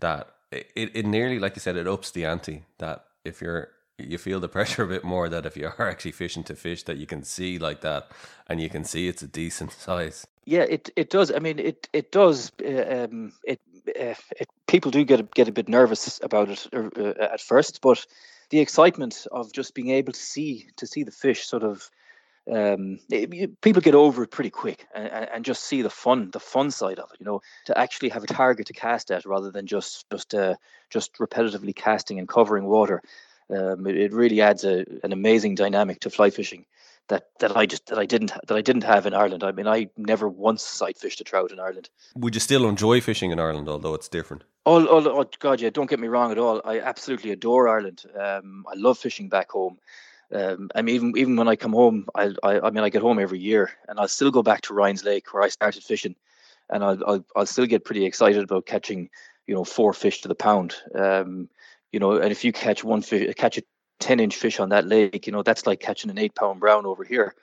that 0.00 0.28
it, 0.50 0.70
it 0.74 1.06
nearly, 1.06 1.38
like 1.38 1.54
you 1.54 1.60
said, 1.60 1.76
it 1.76 1.86
ups 1.86 2.10
the 2.10 2.24
ante. 2.24 2.64
That 2.78 3.04
if 3.24 3.40
you're 3.40 3.68
you 3.98 4.18
feel 4.18 4.40
the 4.40 4.48
pressure 4.56 4.82
a 4.82 4.88
bit 4.88 5.04
more 5.04 5.28
that 5.28 5.46
if 5.46 5.56
you 5.56 5.66
are 5.66 5.88
actually 5.88 6.12
fishing 6.12 6.44
to 6.44 6.54
fish 6.54 6.82
that 6.84 6.96
you 6.96 7.06
can 7.06 7.22
see 7.22 7.58
like 7.58 7.80
that 7.80 8.10
and 8.48 8.60
you 8.60 8.68
can 8.68 8.84
see 8.84 9.08
it's 9.08 9.22
a 9.22 9.28
decent 9.28 9.72
size 9.86 10.26
yeah 10.44 10.62
it 10.62 10.90
it 10.96 11.10
does 11.10 11.32
i 11.32 11.38
mean 11.38 11.58
it 11.58 11.88
it 11.92 12.12
does 12.12 12.52
uh, 12.64 13.04
um 13.04 13.32
it, 13.44 13.60
uh, 13.88 14.14
it 14.38 14.48
people 14.66 14.90
do 14.90 15.04
get 15.04 15.20
a, 15.20 15.22
get 15.22 15.48
a 15.48 15.52
bit 15.52 15.68
nervous 15.68 16.20
about 16.22 16.48
it 16.48 16.66
uh, 16.72 16.88
uh 16.96 17.28
at 17.32 17.40
first 17.40 17.80
but 17.80 18.06
the 18.50 18.60
excitement 18.60 19.26
of 19.32 19.52
just 19.52 19.74
being 19.74 19.90
able 19.90 20.12
to 20.12 20.20
see 20.20 20.68
to 20.76 20.86
see 20.86 21.02
the 21.02 21.10
fish 21.10 21.46
sort 21.46 21.62
of 21.62 21.90
um, 22.52 22.98
it, 23.10 23.60
people 23.62 23.80
get 23.80 23.94
over 23.94 24.22
it 24.22 24.30
pretty 24.30 24.50
quick 24.50 24.86
and, 24.94 25.08
and, 25.08 25.44
just 25.46 25.64
see 25.64 25.80
the 25.80 25.88
fun, 25.88 26.30
the 26.30 26.40
fun 26.40 26.70
side 26.70 26.98
of 26.98 27.10
it. 27.10 27.18
You 27.18 27.24
know, 27.24 27.40
to 27.64 27.78
actually 27.78 28.10
have 28.10 28.22
a 28.22 28.26
target 28.26 28.66
to 28.66 28.74
cast 28.74 29.10
at 29.10 29.24
rather 29.24 29.50
than 29.50 29.66
just 29.66 30.04
just 30.10 30.34
uh, 30.34 30.56
just 30.90 31.14
repetitively 31.14 31.74
casting 31.74 32.18
and 32.18 32.28
covering 32.28 32.66
water. 32.66 33.02
Um, 33.50 33.86
it, 33.86 33.96
it, 33.96 34.12
really 34.12 34.40
adds 34.40 34.64
a, 34.64 34.84
an 35.02 35.12
amazing 35.12 35.54
dynamic 35.54 36.00
to 36.00 36.10
fly 36.10 36.30
fishing 36.30 36.64
that 37.08 37.28
that 37.40 37.56
I 37.56 37.66
just 37.66 37.86
that 37.86 37.98
I 37.98 38.06
didn't 38.06 38.32
that 38.46 38.56
I 38.56 38.62
didn't 38.62 38.84
have 38.84 39.06
in 39.06 39.14
Ireland. 39.14 39.44
I 39.44 39.52
mean, 39.52 39.66
I 39.66 39.88
never 39.96 40.28
once 40.28 40.62
sight 40.62 40.96
fished 40.96 41.20
a 41.20 41.24
trout 41.24 41.52
in 41.52 41.60
Ireland. 41.60 41.90
Would 42.16 42.34
you 42.34 42.40
still 42.40 42.66
enjoy 42.68 43.00
fishing 43.00 43.30
in 43.30 43.38
Ireland, 43.38 43.68
although 43.68 43.94
it's 43.94 44.08
different? 44.08 44.44
Oh, 44.66 44.86
oh, 44.86 45.20
oh 45.20 45.24
God, 45.38 45.60
yeah! 45.60 45.70
Don't 45.70 45.90
get 45.90 46.00
me 46.00 46.08
wrong 46.08 46.32
at 46.32 46.38
all. 46.38 46.62
I 46.64 46.80
absolutely 46.80 47.32
adore 47.32 47.68
Ireland. 47.68 48.04
Um, 48.18 48.64
I 48.70 48.74
love 48.76 48.98
fishing 48.98 49.28
back 49.28 49.50
home. 49.50 49.78
Um, 50.32 50.70
I 50.74 50.82
mean, 50.82 50.94
even 50.94 51.12
even 51.16 51.36
when 51.36 51.48
I 51.48 51.56
come 51.56 51.72
home, 51.72 52.06
I, 52.14 52.32
I, 52.42 52.60
I 52.60 52.70
mean, 52.70 52.82
I 52.82 52.88
get 52.88 53.02
home 53.02 53.18
every 53.18 53.38
year, 53.38 53.70
and 53.88 54.00
I'll 54.00 54.08
still 54.08 54.30
go 54.30 54.42
back 54.42 54.62
to 54.62 54.74
Ryan's 54.74 55.04
Lake 55.04 55.32
where 55.32 55.42
I 55.42 55.48
started 55.48 55.82
fishing, 55.82 56.16
and 56.70 56.82
I'll 56.82 57.04
I'll, 57.06 57.24
I'll 57.36 57.46
still 57.46 57.66
get 57.66 57.84
pretty 57.84 58.06
excited 58.06 58.42
about 58.42 58.64
catching, 58.64 59.10
you 59.46 59.54
know, 59.54 59.64
four 59.64 59.92
fish 59.92 60.22
to 60.22 60.28
the 60.28 60.34
pound. 60.34 60.74
Um, 60.94 61.50
you 61.94 62.00
know, 62.00 62.16
and 62.16 62.32
if 62.32 62.44
you 62.44 62.52
catch 62.52 62.82
one 62.82 63.02
fish, 63.02 63.32
catch 63.36 63.56
a 63.56 63.62
ten 64.00 64.18
inch 64.18 64.34
fish 64.34 64.58
on 64.58 64.70
that 64.70 64.84
lake, 64.84 65.28
you 65.28 65.32
know, 65.32 65.44
that's 65.44 65.64
like 65.64 65.78
catching 65.78 66.10
an 66.10 66.18
eight 66.18 66.34
pound 66.34 66.58
brown 66.58 66.86
over 66.86 67.04
here. 67.04 67.36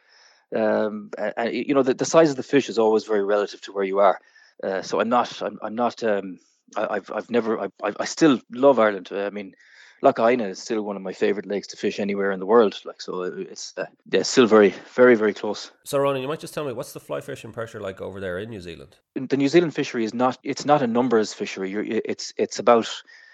Um, 0.53 1.09
and 1.17 1.53
you 1.53 1.73
know, 1.73 1.83
the, 1.83 1.93
the 1.93 2.03
size 2.03 2.29
of 2.31 2.35
the 2.35 2.43
fish 2.43 2.67
is 2.67 2.77
always 2.77 3.05
very 3.05 3.23
relative 3.23 3.61
to 3.61 3.71
where 3.71 3.85
you 3.85 3.99
are. 3.99 4.19
Uh, 4.61 4.81
so 4.81 4.99
I'm 4.99 5.07
not, 5.07 5.41
I'm, 5.41 5.57
I'm 5.61 5.75
not, 5.75 6.03
um, 6.03 6.37
I, 6.75 6.95
have 6.95 7.09
I've 7.15 7.29
never, 7.31 7.61
I, 7.61 7.69
I 7.81 8.03
still 8.03 8.41
love 8.51 8.77
Ireland. 8.77 9.07
I 9.13 9.29
mean, 9.29 9.55
Lough 10.01 10.27
Inagh 10.27 10.49
is 10.49 10.59
still 10.59 10.81
one 10.81 10.97
of 10.97 11.01
my 11.01 11.13
favorite 11.13 11.45
lakes 11.45 11.67
to 11.67 11.77
fish 11.77 11.97
anywhere 11.97 12.33
in 12.33 12.41
the 12.41 12.45
world. 12.45 12.77
Like 12.83 13.01
so, 13.01 13.23
it's 13.23 13.73
uh, 13.77 13.85
yeah, 14.11 14.23
still 14.23 14.47
very, 14.47 14.73
very, 14.93 15.15
very 15.15 15.33
close. 15.33 15.71
So, 15.85 15.97
Ronan, 15.97 16.21
you 16.21 16.27
might 16.27 16.41
just 16.41 16.53
tell 16.53 16.65
me 16.65 16.73
what's 16.73 16.91
the 16.91 16.99
fly 16.99 17.21
fishing 17.21 17.53
pressure 17.53 17.79
like 17.79 18.01
over 18.01 18.19
there 18.19 18.37
in 18.39 18.49
New 18.49 18.61
Zealand? 18.61 18.97
The 19.15 19.37
New 19.37 19.47
Zealand 19.47 19.73
fishery 19.73 20.03
is 20.03 20.13
not. 20.13 20.37
It's 20.43 20.65
not 20.65 20.81
a 20.81 20.87
numbers 20.87 21.33
fishery. 21.33 21.69
You're, 21.69 21.85
it's 21.85 22.33
it's 22.35 22.59
about 22.59 22.89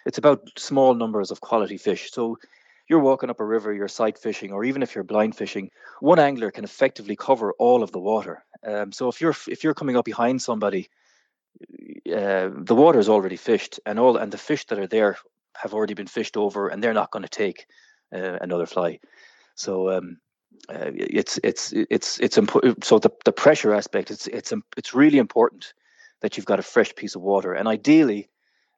it's 0.08 0.18
about 0.18 0.50
small 0.58 0.94
numbers 0.96 1.32
of 1.32 1.42
quality 1.42 1.78
fish. 1.78 2.12
So 2.12 2.40
you're 2.88 3.00
walking 3.00 3.30
up 3.30 3.42
a 3.42 3.46
river, 3.46 3.74
you're 3.74 3.90
sight 3.90 4.18
fishing, 4.18 4.54
or 4.54 4.64
even 4.64 4.82
if 4.82 4.96
you're 4.96 5.04
blind 5.04 5.36
fishing, 5.36 5.70
one 6.00 6.20
angler 6.20 6.52
can 6.52 6.64
effectively 6.64 7.18
cover 7.18 7.54
all 7.60 7.84
of 7.84 7.92
the 7.92 8.00
water. 8.00 8.46
Um, 8.66 8.92
so 8.94 9.10
if 9.10 9.20
you're 9.20 9.36
if 9.48 9.64
you're 9.64 9.74
coming 9.74 9.98
up 9.98 10.06
behind 10.06 10.42
somebody, 10.42 10.90
uh, 12.08 12.50
the 12.56 12.76
water 12.76 13.00
is 13.00 13.10
already 13.10 13.36
fished, 13.36 13.80
and 13.86 14.00
all 14.00 14.16
and 14.16 14.32
the 14.32 14.38
fish 14.38 14.66
that 14.68 14.80
are 14.80 14.88
there 14.88 15.18
have 15.56 15.74
already 15.74 15.94
been 15.94 16.08
fished 16.08 16.38
over, 16.38 16.70
and 16.70 16.82
they're 16.82 16.94
not 16.94 17.12
going 17.12 17.24
to 17.24 17.30
take 17.30 17.68
uh, 18.14 18.38
another 18.42 18.66
fly. 18.66 19.00
So 19.56 19.90
um, 19.90 20.18
uh, 20.70 20.92
it's 20.94 21.38
it's 21.44 21.74
it's 21.74 22.20
it's 22.20 22.38
important. 22.38 22.86
So 22.86 23.00
the, 23.00 23.12
the 23.26 23.34
pressure 23.34 23.74
aspect, 23.74 24.12
it's 24.12 24.28
it's 24.28 24.54
it's 24.78 24.94
really 24.94 25.18
important 25.18 25.74
that 26.22 26.38
you've 26.38 26.46
got 26.46 26.60
a 26.60 26.64
fresh 26.74 26.96
piece 26.96 27.16
of 27.16 27.22
water, 27.22 27.54
and 27.54 27.68
ideally, 27.68 28.30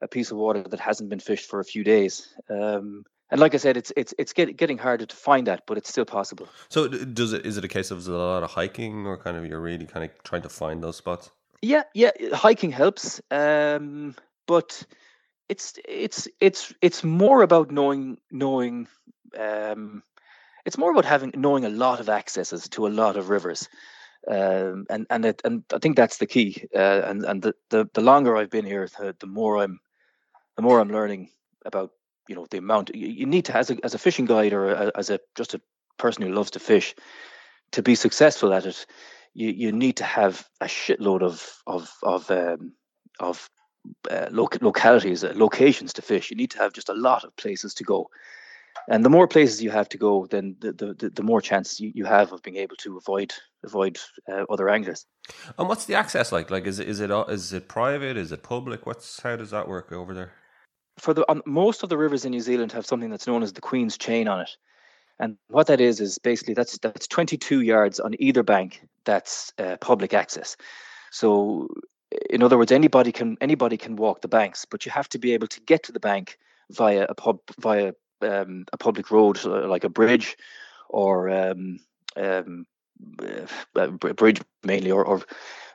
a 0.01 0.07
piece 0.07 0.31
of 0.31 0.37
water 0.37 0.63
that 0.63 0.79
hasn't 0.79 1.09
been 1.09 1.19
fished 1.19 1.49
for 1.49 1.59
a 1.59 1.65
few 1.65 1.83
days. 1.83 2.33
Um, 2.49 3.05
and 3.31 3.39
like 3.39 3.53
I 3.53 3.57
said, 3.57 3.77
it's 3.77 3.93
it's 3.95 4.13
it's 4.17 4.33
get, 4.33 4.57
getting 4.57 4.77
harder 4.77 5.05
to 5.05 5.15
find 5.15 5.47
that, 5.47 5.63
but 5.67 5.77
it's 5.77 5.89
still 5.89 6.05
possible. 6.05 6.47
So 6.69 6.87
does 6.87 7.33
it 7.33 7.45
is 7.45 7.57
it 7.57 7.65
a 7.65 7.67
case 7.67 7.91
of 7.91 8.07
a 8.07 8.11
lot 8.11 8.43
of 8.43 8.51
hiking, 8.51 9.05
or 9.05 9.17
kind 9.17 9.37
of 9.37 9.45
you're 9.45 9.61
really 9.61 9.85
kind 9.85 10.03
of 10.03 10.23
trying 10.23 10.41
to 10.43 10.49
find 10.49 10.83
those 10.83 10.97
spots? 10.97 11.29
Yeah, 11.61 11.83
yeah, 11.93 12.11
hiking 12.33 12.71
helps, 12.71 13.21
um, 13.29 14.15
but 14.47 14.83
it's 15.47 15.77
it's 15.87 16.27
it's 16.39 16.73
it's 16.81 17.03
more 17.03 17.43
about 17.43 17.69
knowing 17.69 18.17
knowing 18.31 18.87
um, 19.37 20.01
it's 20.65 20.77
more 20.77 20.91
about 20.91 21.05
having 21.05 21.31
knowing 21.35 21.65
a 21.65 21.69
lot 21.69 21.99
of 21.99 22.09
accesses 22.09 22.67
to 22.69 22.87
a 22.87 22.89
lot 22.89 23.15
of 23.15 23.29
rivers 23.29 23.69
um, 24.27 24.85
and 24.89 25.07
and 25.09 25.25
it, 25.25 25.41
and 25.45 25.63
I 25.73 25.79
think 25.79 25.95
that's 25.95 26.17
the 26.17 26.25
key 26.25 26.67
uh, 26.75 27.01
and 27.05 27.23
and 27.23 27.41
the, 27.41 27.55
the 27.69 27.89
the 27.93 28.01
longer 28.01 28.35
I've 28.35 28.49
been 28.49 28.65
here 28.65 28.87
the, 28.99 29.15
the 29.19 29.27
more 29.27 29.57
I'm 29.57 29.79
the 30.59 30.63
more 30.63 30.81
I'm 30.81 30.91
learning 30.91 31.29
about 31.65 31.91
you 32.27 32.35
know 32.35 32.45
the 32.51 32.57
amount 32.57 32.91
you, 32.93 33.25
need 33.25 33.45
to 33.45 33.55
as 33.55 33.69
a 33.69 33.77
as 33.81 33.93
a 33.93 33.97
fishing 33.97 34.25
guide 34.25 34.51
or 34.51 34.71
a, 34.71 34.91
as 34.93 35.09
a 35.09 35.21
just 35.33 35.53
a 35.53 35.61
person 35.97 36.23
who 36.23 36.33
loves 36.33 36.51
to 36.51 36.59
fish 36.59 36.95
to 37.71 37.81
be 37.81 37.95
successful 37.95 38.53
at 38.53 38.65
it 38.65 38.85
you 39.33 39.47
you 39.51 39.71
need 39.71 39.95
to 39.95 40.03
have 40.03 40.45
a 40.59 40.65
shitload 40.65 41.21
of 41.21 41.37
of 41.65 41.89
of 42.03 42.29
um, 42.29 42.73
of 43.21 43.49
uh, 44.11 44.27
localities, 44.31 45.23
uh, 45.23 45.31
locations 45.35 45.93
to 45.93 46.01
fish. 46.01 46.29
You 46.29 46.35
need 46.35 46.51
to 46.51 46.57
have 46.57 46.73
just 46.73 46.89
a 46.89 46.93
lot 46.93 47.23
of 47.23 47.35
places 47.37 47.73
to 47.75 47.83
go. 47.83 48.09
And 48.87 49.05
the 49.05 49.09
more 49.09 49.27
places 49.27 49.63
you 49.63 49.71
have 49.71 49.89
to 49.89 49.97
go, 49.97 50.25
then 50.25 50.55
the 50.59 50.73
the, 50.73 51.09
the 51.09 51.23
more 51.23 51.41
chance 51.41 51.79
you, 51.79 51.91
you 51.93 52.05
have 52.05 52.33
of 52.33 52.41
being 52.41 52.57
able 52.57 52.75
to 52.77 52.97
avoid 52.97 53.33
avoid 53.63 53.97
uh, 54.31 54.45
other 54.49 54.69
anglers. 54.69 55.05
And 55.57 55.67
what's 55.69 55.85
the 55.85 55.95
access 55.95 56.31
like? 56.31 56.49
Like, 56.49 56.65
is 56.65 56.79
it 56.79 56.87
is 56.87 56.99
it 56.99 57.11
is 57.29 57.53
it 57.53 57.67
private? 57.67 58.17
Is 58.17 58.31
it 58.31 58.43
public? 58.43 58.85
What's 58.85 59.21
how 59.21 59.35
does 59.35 59.51
that 59.51 59.67
work 59.67 59.91
over 59.91 60.13
there? 60.13 60.33
For 60.99 61.13
the 61.13 61.25
most 61.45 61.83
of 61.83 61.89
the 61.89 61.97
rivers 61.97 62.25
in 62.25 62.31
New 62.31 62.41
Zealand 62.41 62.71
have 62.73 62.85
something 62.85 63.09
that's 63.09 63.27
known 63.27 63.43
as 63.43 63.53
the 63.53 63.61
Queen's 63.61 63.97
Chain 63.97 64.27
on 64.27 64.41
it, 64.41 64.57
and 65.19 65.37
what 65.47 65.67
that 65.67 65.81
is 65.81 65.99
is 65.99 66.17
basically 66.19 66.53
that's 66.53 66.77
that's 66.79 67.07
22 67.07 67.61
yards 67.61 67.99
on 67.99 68.15
either 68.19 68.43
bank. 68.43 68.81
That's 69.05 69.53
uh, 69.57 69.77
public 69.77 70.13
access. 70.13 70.57
So 71.11 71.69
in 72.29 72.43
other 72.43 72.57
words, 72.57 72.71
anybody 72.71 73.11
can 73.11 73.37
anybody 73.41 73.77
can 73.77 73.95
walk 73.95 74.21
the 74.21 74.27
banks, 74.27 74.65
but 74.65 74.85
you 74.85 74.91
have 74.91 75.09
to 75.09 75.19
be 75.19 75.33
able 75.33 75.47
to 75.47 75.61
get 75.61 75.83
to 75.83 75.91
the 75.91 75.99
bank 75.99 76.37
via 76.71 77.05
a 77.07 77.15
pub 77.15 77.39
via 77.59 77.93
um, 78.21 78.65
a 78.73 78.77
public 78.77 79.11
road 79.11 79.39
uh, 79.45 79.67
like 79.67 79.83
a 79.83 79.89
bridge 79.89 80.37
or 80.89 81.29
um, 81.29 81.79
um, 82.15 82.65
a 83.75 84.13
bridge 84.13 84.41
mainly, 84.63 84.91
or, 84.91 85.05
or 85.05 85.21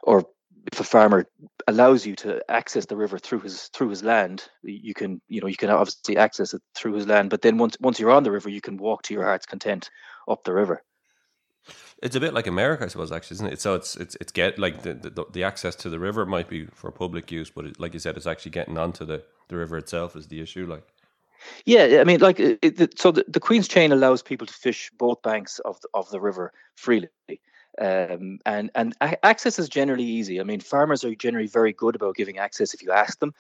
or 0.02 0.26
if 0.72 0.80
a 0.80 0.84
farmer 0.84 1.26
allows 1.68 2.06
you 2.06 2.14
to 2.16 2.42
access 2.50 2.86
the 2.86 2.96
river 2.96 3.18
through 3.18 3.40
his 3.40 3.68
through 3.68 3.88
his 3.88 4.02
land, 4.02 4.48
you 4.62 4.94
can 4.94 5.20
you 5.28 5.40
know 5.40 5.46
you 5.46 5.56
can 5.56 5.70
obviously 5.70 6.16
access 6.16 6.54
it 6.54 6.62
through 6.74 6.94
his 6.94 7.06
land. 7.06 7.30
But 7.30 7.42
then 7.42 7.58
once 7.58 7.76
once 7.80 7.98
you're 7.98 8.10
on 8.10 8.22
the 8.22 8.30
river, 8.30 8.48
you 8.48 8.60
can 8.60 8.76
walk 8.76 9.02
to 9.02 9.14
your 9.14 9.24
heart's 9.24 9.46
content 9.46 9.90
up 10.28 10.44
the 10.44 10.52
river. 10.52 10.82
It's 12.02 12.16
a 12.16 12.20
bit 12.20 12.34
like 12.34 12.46
America, 12.46 12.84
I 12.84 12.88
suppose, 12.88 13.12
actually, 13.12 13.36
isn't 13.36 13.52
it? 13.52 13.60
So 13.60 13.74
it's 13.74 13.96
it's 13.96 14.16
it's 14.20 14.32
get 14.32 14.58
like 14.58 14.82
the 14.82 14.94
the, 14.94 15.24
the 15.32 15.44
access 15.44 15.74
to 15.76 15.90
the 15.90 15.98
river 15.98 16.26
might 16.26 16.48
be 16.48 16.66
for 16.66 16.90
public 16.90 17.30
use, 17.30 17.50
but 17.50 17.66
it, 17.66 17.80
like 17.80 17.94
you 17.94 18.00
said, 18.00 18.16
it's 18.16 18.26
actually 18.26 18.52
getting 18.52 18.78
onto 18.78 19.04
the 19.04 19.22
the 19.48 19.56
river 19.56 19.76
itself 19.78 20.16
is 20.16 20.28
the 20.28 20.40
issue. 20.40 20.66
Like, 20.66 20.84
yeah, 21.64 21.98
I 22.00 22.04
mean, 22.04 22.20
like 22.20 22.38
it, 22.40 22.98
so 22.98 23.12
the, 23.12 23.24
the 23.28 23.40
Queen's 23.40 23.68
Chain 23.68 23.92
allows 23.92 24.22
people 24.22 24.46
to 24.46 24.52
fish 24.52 24.90
both 24.98 25.22
banks 25.22 25.58
of 25.60 25.80
the, 25.80 25.88
of 25.94 26.10
the 26.10 26.20
river 26.20 26.52
freely. 26.74 27.08
Um, 27.78 28.38
and 28.46 28.70
and 28.74 28.94
access 29.00 29.58
is 29.58 29.68
generally 29.68 30.04
easy. 30.04 30.40
I 30.40 30.44
mean, 30.44 30.60
farmers 30.60 31.04
are 31.04 31.14
generally 31.14 31.48
very 31.48 31.72
good 31.72 31.96
about 31.96 32.14
giving 32.14 32.38
access 32.38 32.72
if 32.72 32.82
you 32.82 32.92
ask 32.92 33.18
them, 33.18 33.34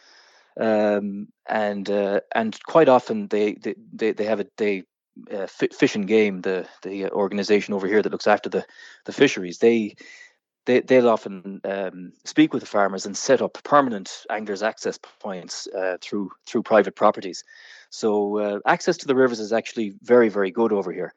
um, 0.58 1.28
and 1.48 1.88
uh, 1.88 2.20
and 2.34 2.58
quite 2.64 2.88
often 2.88 3.28
they 3.28 3.54
they 3.54 4.12
they, 4.12 4.24
have 4.24 4.40
a 4.40 4.46
they 4.56 4.84
uh, 5.32 5.46
fish 5.46 5.94
and 5.94 6.08
game 6.08 6.40
the 6.40 6.66
the 6.82 7.10
organization 7.10 7.74
over 7.74 7.86
here 7.86 8.02
that 8.02 8.10
looks 8.12 8.26
after 8.26 8.48
the 8.48 8.64
the 9.04 9.12
fisheries 9.12 9.58
they 9.58 9.94
they, 10.66 10.80
they'll 10.80 11.08
often 11.08 11.60
um, 11.64 12.12
speak 12.24 12.52
with 12.52 12.62
the 12.62 12.68
farmers 12.68 13.06
and 13.06 13.16
set 13.16 13.42
up 13.42 13.62
permanent 13.64 14.24
anglers 14.30 14.62
access 14.62 14.98
points 15.20 15.68
uh, 15.68 15.98
through 16.00 16.30
through 16.46 16.62
private 16.62 16.96
properties. 16.96 17.44
So 17.90 18.38
uh, 18.38 18.58
access 18.66 18.96
to 18.98 19.06
the 19.06 19.14
rivers 19.14 19.40
is 19.40 19.52
actually 19.52 19.94
very 20.02 20.28
very 20.28 20.50
good 20.50 20.72
over 20.72 20.92
here. 20.92 21.14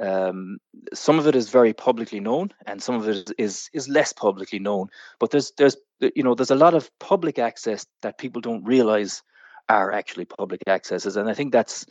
Um, 0.00 0.58
some 0.92 1.18
of 1.18 1.26
it 1.26 1.34
is 1.34 1.48
very 1.48 1.72
publicly 1.72 2.20
known, 2.20 2.52
and 2.66 2.82
some 2.82 2.94
of 2.94 3.08
it 3.08 3.30
is 3.38 3.70
is 3.72 3.88
less 3.88 4.12
publicly 4.12 4.58
known. 4.58 4.88
But 5.18 5.30
there's 5.30 5.52
there's 5.56 5.76
you 6.00 6.22
know 6.22 6.34
there's 6.34 6.50
a 6.50 6.56
lot 6.56 6.74
of 6.74 6.90
public 6.98 7.38
access 7.38 7.86
that 8.02 8.18
people 8.18 8.40
don't 8.40 8.64
realize 8.64 9.22
are 9.68 9.92
actually 9.92 10.26
public 10.26 10.62
accesses, 10.66 11.16
and 11.16 11.28
I 11.28 11.34
think 11.34 11.52
that's 11.52 11.86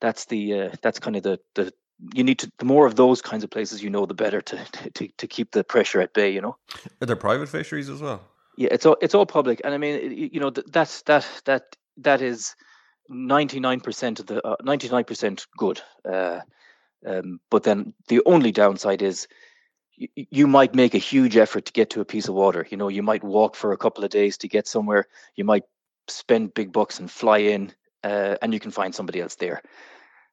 that's 0.00 0.24
the 0.26 0.60
uh, 0.60 0.70
that's 0.82 0.98
kind 0.98 1.16
of 1.16 1.22
the 1.22 1.38
the 1.54 1.72
you 2.14 2.24
need 2.24 2.38
to 2.38 2.50
the 2.58 2.64
more 2.64 2.86
of 2.86 2.96
those 2.96 3.20
kinds 3.20 3.44
of 3.44 3.50
places 3.50 3.82
you 3.82 3.90
know 3.90 4.06
the 4.06 4.14
better 4.14 4.40
to 4.40 4.58
to 4.94 5.08
to 5.18 5.26
keep 5.26 5.52
the 5.52 5.62
pressure 5.64 6.00
at 6.00 6.14
bay 6.14 6.30
you 6.30 6.40
know 6.40 6.56
are 7.00 7.06
there 7.06 7.16
private 7.16 7.48
fisheries 7.48 7.90
as 7.90 8.00
well 8.00 8.22
yeah 8.56 8.70
it's 8.72 8.86
all 8.86 8.96
it's 9.02 9.14
all 9.14 9.26
public 9.26 9.60
and 9.64 9.74
i 9.74 9.76
mean 9.76 10.30
you 10.32 10.40
know 10.40 10.48
that's 10.48 11.02
that 11.02 11.28
that 11.44 11.76
that 11.98 12.22
is 12.22 12.54
99% 13.10 14.20
of 14.20 14.26
the 14.26 14.46
uh, 14.46 14.56
99% 14.62 15.46
good 15.56 15.82
uh, 16.08 16.40
um, 17.06 17.40
but 17.50 17.62
then 17.62 17.94
the 18.08 18.22
only 18.26 18.52
downside 18.52 19.02
is 19.02 19.26
you, 19.96 20.46
might 20.46 20.74
make 20.74 20.94
a 20.94 20.98
huge 20.98 21.36
effort 21.36 21.66
to 21.66 21.72
get 21.72 21.90
to 21.90 22.00
a 22.00 22.06
piece 22.06 22.28
of 22.28 22.34
water. 22.34 22.66
You 22.70 22.76
know 22.76 22.88
you 22.88 23.02
might 23.02 23.22
walk 23.22 23.54
for 23.54 23.72
a 23.72 23.76
couple 23.76 24.04
of 24.04 24.10
days 24.10 24.38
to 24.38 24.48
get 24.48 24.66
somewhere. 24.66 25.06
You 25.36 25.44
might 25.44 25.64
spend 26.08 26.54
big 26.54 26.72
bucks 26.72 26.98
and 26.98 27.10
fly 27.10 27.38
in 27.38 27.72
uh, 28.02 28.36
and 28.40 28.54
you 28.54 28.60
can 28.60 28.70
find 28.70 28.94
somebody 28.94 29.20
else 29.20 29.34
there. 29.36 29.62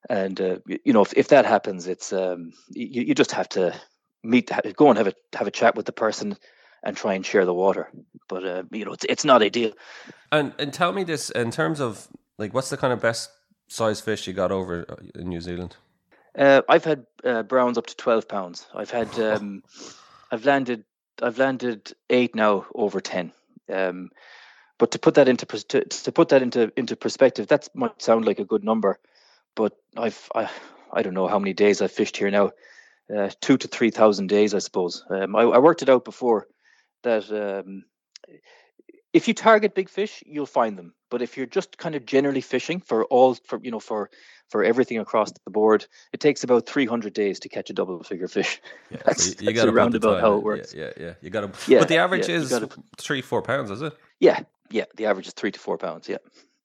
And 0.09 0.39
uh, 0.39 0.57
you 0.67 0.93
know 0.93 1.01
if, 1.01 1.13
if 1.15 1.27
that 1.29 1.45
happens 1.45 1.87
it's 1.87 2.13
um, 2.13 2.53
you, 2.69 3.03
you 3.03 3.15
just 3.15 3.31
have 3.31 3.49
to 3.49 3.75
meet 4.23 4.51
go 4.75 4.89
and 4.89 4.97
have 4.97 5.07
a 5.07 5.13
have 5.33 5.47
a 5.47 5.51
chat 5.51 5.75
with 5.75 5.85
the 5.85 5.91
person 5.91 6.37
and 6.83 6.95
try 6.95 7.13
and 7.13 7.25
share 7.25 7.45
the 7.45 7.53
water. 7.53 7.91
But 8.29 8.45
uh, 8.45 8.63
you 8.71 8.85
know 8.85 8.93
it's, 8.93 9.05
it's 9.09 9.25
not 9.25 9.41
ideal. 9.41 9.73
And 10.31 10.53
and 10.59 10.73
tell 10.73 10.93
me 10.93 11.03
this 11.03 11.29
in 11.29 11.51
terms 11.51 11.81
of 11.81 12.07
like 12.37 12.53
what's 12.53 12.69
the 12.69 12.77
kind 12.77 12.93
of 12.93 13.01
best 13.01 13.31
size 13.67 13.99
fish 13.99 14.27
you 14.27 14.33
got 14.33 14.51
over 14.51 14.85
uh, 14.87 15.19
in 15.19 15.27
new 15.27 15.41
zealand 15.41 15.75
uh, 16.37 16.61
i've 16.69 16.85
had 16.85 17.05
uh, 17.23 17.43
browns 17.43 17.77
up 17.77 17.87
to 17.87 17.95
12 17.95 18.27
pounds 18.27 18.67
i've 18.75 18.91
had 18.91 19.07
um, 19.19 19.63
i've 20.31 20.45
landed 20.45 20.83
i've 21.21 21.37
landed 21.37 21.91
eight 22.09 22.35
now 22.35 22.65
over 22.73 23.01
10 23.01 23.31
um, 23.73 24.09
but 24.79 24.91
to 24.91 24.99
put 24.99 25.15
that 25.15 25.27
into 25.27 25.45
to, 25.45 25.83
to 25.83 26.11
put 26.11 26.29
that 26.29 26.41
into 26.41 26.71
into 26.77 26.95
perspective 26.95 27.47
that 27.47 27.67
might 27.73 28.01
sound 28.01 28.25
like 28.25 28.39
a 28.39 28.45
good 28.45 28.63
number 28.63 28.99
but 29.57 29.73
I've 29.97 30.29
I, 30.33 30.49
I 30.93 31.01
don't 31.01 31.15
know 31.15 31.27
how 31.27 31.39
many 31.39 31.53
days 31.53 31.81
I've 31.81 31.91
fished 31.91 32.15
here 32.15 32.31
now, 32.31 32.51
uh, 33.13 33.29
two 33.41 33.57
to 33.57 33.67
three 33.67 33.89
thousand 33.89 34.27
days, 34.27 34.53
I 34.53 34.59
suppose. 34.59 35.03
Um, 35.09 35.35
I, 35.35 35.41
I, 35.41 35.57
worked 35.57 35.81
it 35.81 35.89
out 35.89 36.05
before 36.05 36.47
that 37.03 37.29
um, 37.31 37.83
if 39.11 39.27
you 39.27 39.33
target 39.33 39.75
big 39.75 39.89
fish, 39.89 40.23
you'll 40.25 40.45
find 40.45 40.77
them. 40.77 40.93
But 41.09 41.21
if 41.21 41.35
you're 41.35 41.45
just 41.47 41.77
kind 41.77 41.95
of 41.95 42.05
generally 42.05 42.41
fishing 42.41 42.79
for 42.79 43.03
all 43.05 43.33
for 43.33 43.59
you 43.61 43.71
know 43.71 43.79
for 43.79 44.09
for 44.49 44.63
everything 44.63 44.97
across 44.97 45.31
the 45.31 45.51
board, 45.51 45.85
it 46.13 46.19
takes 46.19 46.43
about 46.43 46.65
300 46.65 47.13
days 47.13 47.39
to 47.41 47.49
catch 47.49 47.69
a 47.69 47.73
double 47.73 48.03
figure 48.03 48.27
fish. 48.27 48.61
Yeah, 48.89 48.97
that's, 49.05 49.25
so 49.25 49.41
you, 49.41 49.49
you 49.49 49.53
got 49.53 49.65
to 49.65 49.71
roundabout 49.71 50.21
how 50.21 50.33
it 50.33 50.43
works. 50.43 50.73
Yeah, 50.73 50.91
yeah, 50.97 51.05
yeah. 51.05 51.13
you 51.21 51.29
got 51.29 51.41
to. 51.41 51.71
Yeah, 51.71 51.79
but 51.79 51.89
the 51.89 51.97
average 51.97 52.29
yeah, 52.29 52.35
is 52.35 52.49
gotta, 52.49 52.69
three, 52.97 53.21
four 53.21 53.41
pounds, 53.41 53.71
is 53.71 53.81
it? 53.81 53.93
Yeah, 54.19 54.41
yeah. 54.69 54.85
The 54.95 55.05
average 55.05 55.27
is 55.27 55.33
three 55.33 55.51
to 55.51 55.59
four 55.59 55.77
pounds. 55.77 56.07
Yeah. 56.07 56.17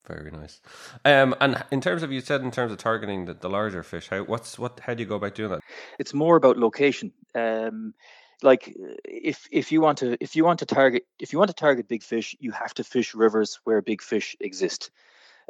Very 0.06 0.32
nice. 0.32 0.60
Um, 1.04 1.34
and 1.40 1.62
in 1.70 1.80
terms 1.80 2.02
of 2.02 2.10
you 2.10 2.20
said 2.20 2.42
in 2.42 2.50
terms 2.50 2.72
of 2.72 2.78
targeting 2.78 3.26
the, 3.26 3.34
the 3.34 3.48
larger 3.48 3.84
fish, 3.84 4.08
how 4.08 4.24
what's 4.24 4.58
what 4.58 4.80
how 4.80 4.94
do 4.94 5.02
you 5.02 5.08
go 5.08 5.14
about 5.14 5.36
doing 5.36 5.50
that? 5.50 5.60
It's 5.98 6.12
more 6.12 6.36
about 6.36 6.58
location. 6.58 7.12
Um, 7.36 7.94
like 8.42 8.74
if 9.04 9.46
if 9.52 9.70
you 9.70 9.80
want 9.80 9.98
to 9.98 10.16
if 10.20 10.34
you 10.34 10.44
want 10.44 10.58
to 10.58 10.66
target 10.66 11.06
if 11.20 11.32
you 11.32 11.38
want 11.38 11.50
to 11.50 11.54
target 11.54 11.86
big 11.86 12.02
fish, 12.02 12.34
you 12.40 12.50
have 12.50 12.74
to 12.74 12.84
fish 12.84 13.14
rivers 13.14 13.60
where 13.62 13.80
big 13.80 14.02
fish 14.02 14.34
exist. 14.40 14.90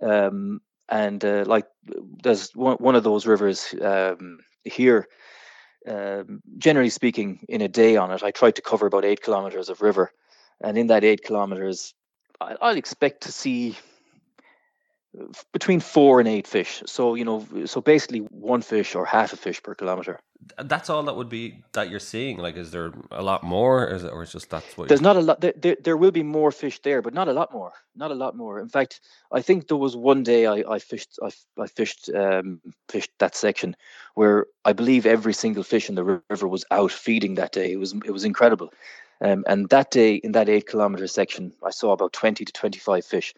Um, 0.03 0.61
and 0.89 1.25
uh, 1.25 1.45
like 1.47 1.67
there's 2.23 2.51
one 2.55 2.77
one 2.77 2.95
of 2.95 3.05
those 3.05 3.27
rivers 3.27 3.75
um, 3.81 4.39
here. 4.65 5.09
Um, 5.89 6.43
generally 6.59 6.91
speaking, 6.91 7.45
in 7.49 7.61
a 7.61 7.69
day 7.69 7.97
on 7.97 8.13
it, 8.13 8.23
I 8.23 8.31
tried 8.31 8.55
to 8.55 8.63
cover 8.63 8.87
about 8.87 9.05
eight 9.05 9.21
kilometers 9.21 9.69
of 9.69 9.83
river, 9.83 10.13
and 10.61 10.79
in 10.79 10.87
that 10.89 11.05
eight 11.05 11.25
kilometers, 11.25 11.95
I, 12.41 12.57
I'll 12.61 12.77
expect 12.77 13.23
to 13.23 13.33
see 13.33 13.77
between 15.53 15.81
four 15.81 16.21
and 16.21 16.29
eight 16.29 16.47
fish. 16.47 16.83
So 16.87 17.15
you 17.15 17.25
know, 17.25 17.47
so 17.67 17.81
basically 17.81 18.21
one 18.21 18.63
fish 18.63 18.95
or 18.95 19.05
half 19.05 19.33
a 19.33 19.37
fish 19.37 19.63
per 19.63 19.75
kilometer. 19.75 20.19
That's 20.59 20.91
all 20.91 21.03
that 21.05 21.15
would 21.15 21.29
be 21.29 21.63
that 21.73 21.89
you're 21.89 22.01
seeing. 22.01 22.39
Like, 22.39 22.57
is 22.57 22.73
there 22.73 22.93
a 23.13 23.23
lot 23.23 23.45
more, 23.45 23.85
or 23.85 23.95
is 23.95 24.03
it, 24.03 24.13
or 24.13 24.23
is 24.23 24.33
just 24.33 24.51
that's 24.51 24.77
what? 24.77 24.89
There's 24.89 25.01
not 25.01 25.17
a 25.17 25.21
lot. 25.21 25.41
There, 25.41 25.53
there, 25.57 25.77
there, 25.83 25.97
will 25.97 26.11
be 26.11 26.25
more 26.25 26.51
fish 26.51 26.81
there, 26.83 27.01
but 27.01 27.15
not 27.15 27.29
a 27.29 27.33
lot 27.33 27.53
more. 27.53 27.73
Not 27.95 28.11
a 28.11 28.15
lot 28.15 28.37
more. 28.37 28.59
In 28.59 28.69
fact, 28.69 29.01
I 29.31 29.41
think 29.41 29.69
there 29.69 29.77
was 29.77 29.97
one 29.97 30.25
day 30.25 30.47
I, 30.47 30.65
I 30.69 30.79
fished. 30.79 31.19
I, 31.23 31.31
I 31.59 31.67
fished 31.69 32.11
um, 32.15 32.61
fished 32.89 33.13
that 33.19 33.37
section 33.37 33.77
where 34.15 34.47
I 34.65 34.73
believe 34.73 35.07
every 35.07 35.33
single 35.33 35.63
fish 35.63 35.89
in 35.89 35.95
the 35.95 36.23
river 36.29 36.49
was 36.49 36.65
out 36.71 36.91
feeding 36.91 37.37
that 37.37 37.53
day. 37.53 37.73
It 37.73 37.79
was 37.79 37.93
it 38.05 38.11
was 38.11 38.25
incredible. 38.25 38.73
Um, 39.21 39.45
and 39.47 39.69
that 39.69 39.93
day 39.93 40.17
in 40.17 40.33
that 40.33 40.49
eight 40.49 40.67
kilometer 40.67 41.07
section, 41.07 41.53
I 41.63 41.71
saw 41.71 41.93
about 41.93 42.13
twenty 42.13 42.45
to 42.45 42.53
twenty 42.53 42.81
five 42.81 43.05
fish 43.05 43.35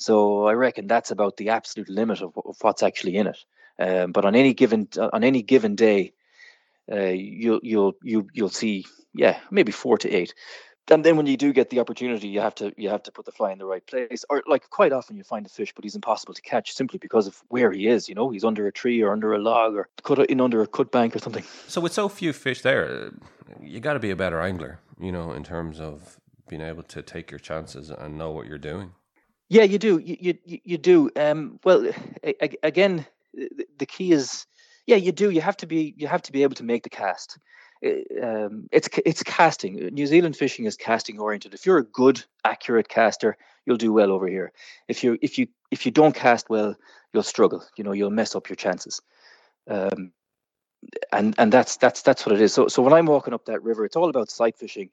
so 0.00 0.46
I 0.46 0.54
reckon 0.54 0.86
that's 0.86 1.10
about 1.10 1.36
the 1.36 1.50
absolute 1.50 1.90
limit 1.90 2.22
of, 2.22 2.32
of 2.36 2.56
what's 2.62 2.82
actually 2.82 3.16
in 3.16 3.26
it. 3.26 3.44
Um, 3.78 4.12
but 4.12 4.24
on 4.24 4.34
any 4.34 4.54
given 4.54 4.88
on 4.98 5.22
any 5.22 5.42
given 5.42 5.74
day, 5.74 6.12
uh, 6.90 7.12
you'll 7.12 7.60
you'll 7.62 7.92
you 8.02 8.26
you'll 8.32 8.48
see 8.48 8.86
yeah 9.14 9.38
maybe 9.50 9.72
four 9.72 9.98
to 9.98 10.10
eight. 10.10 10.34
And 10.90 11.04
then 11.04 11.16
when 11.16 11.26
you 11.26 11.36
do 11.36 11.52
get 11.52 11.70
the 11.70 11.78
opportunity, 11.78 12.28
you 12.28 12.40
have 12.40 12.54
to 12.56 12.72
you 12.78 12.88
have 12.88 13.02
to 13.04 13.12
put 13.12 13.26
the 13.26 13.32
fly 13.32 13.52
in 13.52 13.58
the 13.58 13.66
right 13.66 13.86
place. 13.86 14.24
Or 14.30 14.42
like 14.48 14.70
quite 14.70 14.92
often 14.92 15.16
you 15.18 15.22
find 15.22 15.44
a 15.44 15.50
fish, 15.50 15.72
but 15.74 15.84
he's 15.84 15.94
impossible 15.94 16.34
to 16.34 16.42
catch 16.42 16.72
simply 16.72 16.98
because 16.98 17.26
of 17.26 17.40
where 17.48 17.70
he 17.70 17.86
is. 17.86 18.08
You 18.08 18.14
know, 18.14 18.30
he's 18.30 18.44
under 18.44 18.66
a 18.66 18.72
tree 18.72 19.02
or 19.02 19.12
under 19.12 19.34
a 19.34 19.38
log 19.38 19.74
or 19.76 19.88
cut 20.02 20.18
in 20.30 20.40
under 20.40 20.62
a 20.62 20.66
cut 20.66 20.90
bank 20.90 21.14
or 21.14 21.18
something. 21.18 21.44
So 21.68 21.80
with 21.80 21.92
so 21.92 22.08
few 22.08 22.32
fish 22.32 22.62
there, 22.62 23.12
you 23.62 23.80
got 23.80 23.92
to 23.94 24.00
be 24.00 24.10
a 24.10 24.16
better 24.16 24.40
angler. 24.40 24.80
You 24.98 25.12
know, 25.12 25.32
in 25.32 25.44
terms 25.44 25.78
of 25.78 26.18
being 26.48 26.62
able 26.62 26.82
to 26.82 27.02
take 27.02 27.30
your 27.30 27.38
chances 27.38 27.90
and 27.90 28.18
know 28.18 28.30
what 28.30 28.46
you're 28.46 28.58
doing. 28.58 28.92
Yeah, 29.50 29.64
you 29.64 29.78
do. 29.78 29.98
You 29.98 30.38
you, 30.44 30.60
you 30.64 30.78
do. 30.78 31.10
Um, 31.16 31.60
well, 31.64 31.90
again, 32.62 33.06
the 33.34 33.86
key 33.86 34.12
is, 34.12 34.46
yeah, 34.86 34.96
you 34.96 35.12
do. 35.12 35.30
You 35.30 35.42
have 35.42 35.56
to 35.58 35.66
be 35.66 35.94
you 35.98 36.06
have 36.08 36.22
to 36.22 36.32
be 36.32 36.44
able 36.44 36.54
to 36.56 36.64
make 36.64 36.84
the 36.84 36.90
cast. 36.90 37.38
Um, 37.84 38.68
it's 38.72 38.88
it's 39.04 39.24
casting. 39.24 39.74
New 39.92 40.06
Zealand 40.06 40.36
fishing 40.36 40.66
is 40.66 40.76
casting 40.76 41.18
oriented. 41.18 41.54
If 41.54 41.66
you're 41.66 41.78
a 41.78 41.84
good, 41.84 42.24
accurate 42.44 42.88
caster, 42.88 43.36
you'll 43.66 43.76
do 43.78 43.92
well 43.92 44.12
over 44.12 44.28
here. 44.28 44.52
If 44.88 45.04
you 45.04 45.18
if 45.20 45.38
you 45.38 45.48
if 45.72 45.84
you 45.84 45.92
don't 45.92 46.14
cast 46.14 46.48
well, 46.48 46.76
you'll 47.12 47.24
struggle. 47.24 47.64
You 47.76 47.84
know, 47.84 47.92
you'll 47.92 48.10
mess 48.10 48.36
up 48.36 48.48
your 48.48 48.56
chances. 48.56 49.02
Um, 49.68 50.12
and 51.12 51.34
and 51.38 51.52
that's 51.52 51.76
that's 51.78 52.02
that's 52.02 52.26
what 52.26 52.36
it 52.36 52.42
is. 52.42 52.54
So 52.54 52.68
so 52.68 52.82
when 52.82 52.92
I'm 52.94 53.06
walking 53.06 53.34
up 53.34 53.46
that 53.46 53.62
river, 53.64 53.84
it's 53.84 53.96
all 53.96 54.10
about 54.10 54.30
sight 54.30 54.56
fishing. 54.58 54.90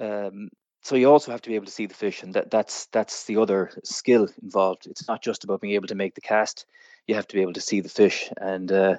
Um, 0.00 0.50
so 0.82 0.96
you 0.96 1.10
also 1.10 1.30
have 1.30 1.42
to 1.42 1.48
be 1.48 1.54
able 1.54 1.66
to 1.66 1.72
see 1.72 1.86
the 1.86 1.94
fish 1.94 2.22
and 2.22 2.34
that 2.34 2.50
that's 2.50 2.86
that's 2.86 3.24
the 3.24 3.36
other 3.36 3.70
skill 3.84 4.28
involved 4.42 4.86
it's 4.86 5.06
not 5.08 5.22
just 5.22 5.44
about 5.44 5.60
being 5.60 5.74
able 5.74 5.88
to 5.88 5.94
make 5.94 6.14
the 6.14 6.20
cast 6.20 6.66
you 7.06 7.14
have 7.14 7.26
to 7.26 7.36
be 7.36 7.42
able 7.42 7.52
to 7.52 7.60
see 7.60 7.80
the 7.80 7.88
fish 7.88 8.30
and 8.36 8.72
uh, 8.72 8.96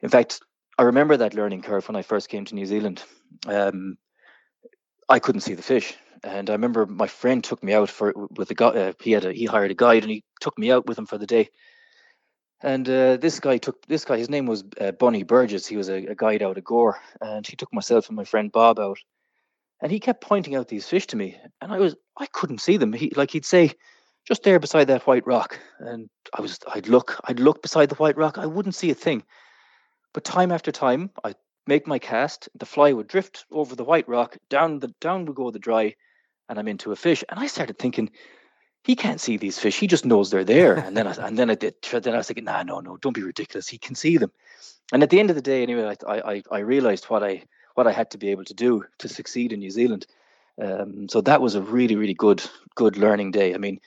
in 0.00 0.08
fact 0.08 0.40
i 0.78 0.82
remember 0.82 1.16
that 1.16 1.34
learning 1.34 1.62
curve 1.62 1.86
when 1.88 1.96
i 1.96 2.02
first 2.02 2.28
came 2.28 2.44
to 2.44 2.54
new 2.54 2.66
zealand 2.66 3.02
um, 3.46 3.96
i 5.08 5.18
couldn't 5.18 5.42
see 5.42 5.54
the 5.54 5.62
fish 5.62 5.96
and 6.26 6.50
I 6.50 6.54
remember 6.54 6.86
my 6.86 7.06
friend 7.06 7.42
took 7.42 7.62
me 7.62 7.72
out 7.72 7.90
for 7.90 8.12
with 8.36 8.50
a 8.50 8.54
guy. 8.54 8.68
Uh, 8.68 8.92
he 9.00 9.12
had 9.12 9.24
a, 9.24 9.32
he 9.32 9.44
hired 9.44 9.70
a 9.70 9.74
guide, 9.74 10.02
and 10.02 10.10
he 10.10 10.24
took 10.40 10.58
me 10.58 10.70
out 10.70 10.86
with 10.86 10.98
him 10.98 11.06
for 11.06 11.18
the 11.18 11.26
day. 11.26 11.50
And 12.62 12.88
uh, 12.88 13.16
this 13.18 13.38
guy 13.38 13.58
took 13.58 13.86
this 13.86 14.04
guy. 14.04 14.16
His 14.18 14.30
name 14.30 14.46
was 14.46 14.64
uh, 14.80 14.92
Bunny 14.92 15.22
Burgess. 15.22 15.66
He 15.66 15.76
was 15.76 15.88
a, 15.88 16.06
a, 16.06 16.14
guide 16.14 16.42
out 16.42 16.58
of 16.58 16.64
Gore, 16.64 16.98
and 17.20 17.46
he 17.46 17.54
took 17.54 17.72
myself 17.72 18.08
and 18.08 18.16
my 18.16 18.24
friend 18.24 18.50
Bob 18.50 18.78
out. 18.78 18.98
And 19.80 19.92
he 19.92 20.00
kept 20.00 20.22
pointing 20.22 20.54
out 20.54 20.68
these 20.68 20.88
fish 20.88 21.06
to 21.08 21.16
me, 21.16 21.38
and 21.60 21.72
I 21.72 21.78
was 21.78 21.96
I 22.16 22.26
couldn't 22.26 22.60
see 22.60 22.76
them. 22.76 22.92
He 22.92 23.10
like 23.10 23.30
he'd 23.30 23.44
say, 23.44 23.72
just 24.26 24.42
there 24.42 24.58
beside 24.58 24.86
that 24.86 25.06
white 25.06 25.26
rock, 25.26 25.58
and 25.78 26.08
I 26.32 26.40
was 26.40 26.58
I'd 26.72 26.88
look 26.88 27.20
I'd 27.24 27.40
look 27.40 27.62
beside 27.62 27.90
the 27.90 27.94
white 27.96 28.16
rock. 28.16 28.38
I 28.38 28.46
wouldn't 28.46 28.74
see 28.74 28.90
a 28.90 28.94
thing. 28.94 29.22
But 30.14 30.24
time 30.24 30.50
after 30.50 30.72
time, 30.72 31.10
I'd 31.22 31.36
make 31.66 31.86
my 31.86 31.98
cast. 31.98 32.48
The 32.54 32.64
fly 32.64 32.92
would 32.92 33.06
drift 33.06 33.44
over 33.50 33.76
the 33.76 33.84
white 33.84 34.08
rock. 34.08 34.38
Down 34.48 34.78
the 34.78 34.88
down 35.00 35.26
would 35.26 35.36
go 35.36 35.50
the 35.50 35.58
dry, 35.58 35.94
and 36.48 36.58
I'm 36.58 36.68
into 36.68 36.92
a 36.92 36.96
fish. 36.96 37.22
And 37.28 37.38
I 37.38 37.46
started 37.46 37.78
thinking 37.78 38.10
he 38.82 38.96
can't 38.96 39.20
see 39.20 39.36
these 39.36 39.58
fish. 39.58 39.78
He 39.78 39.86
just 39.86 40.06
knows 40.06 40.30
they're 40.30 40.44
there. 40.44 40.76
And 40.76 40.96
then 40.96 41.06
I, 41.06 41.12
and 41.26 41.38
then 41.38 41.50
I 41.50 41.54
did. 41.54 41.74
Then 41.92 42.14
I 42.14 42.18
was 42.18 42.28
thinking, 42.28 42.44
nah, 42.44 42.62
no, 42.62 42.80
no, 42.80 42.96
don't 42.96 43.12
be 43.12 43.22
ridiculous. 43.22 43.68
He 43.68 43.78
can 43.78 43.94
see 43.94 44.16
them. 44.16 44.32
And 44.92 45.02
at 45.02 45.10
the 45.10 45.20
end 45.20 45.28
of 45.28 45.36
the 45.36 45.42
day, 45.42 45.62
anyway, 45.62 45.96
I 46.06 46.14
I, 46.18 46.42
I 46.50 46.58
realized 46.60 47.04
what 47.06 47.22
I 47.22 47.44
what 47.76 47.86
I 47.86 47.92
had 47.92 48.10
to 48.10 48.18
be 48.18 48.30
able 48.30 48.44
to 48.44 48.54
do 48.54 48.84
to 48.98 49.08
succeed 49.08 49.52
in 49.52 49.60
New 49.60 49.70
Zealand. 49.70 50.06
Um, 50.60 51.08
so 51.08 51.20
that 51.20 51.42
was 51.42 51.54
a 51.54 51.62
really 51.62 51.96
really 51.96 52.14
good 52.14 52.42
good 52.74 52.96
learning 52.96 53.30
day. 53.30 53.54
I 53.54 53.58
mean, 53.58 53.80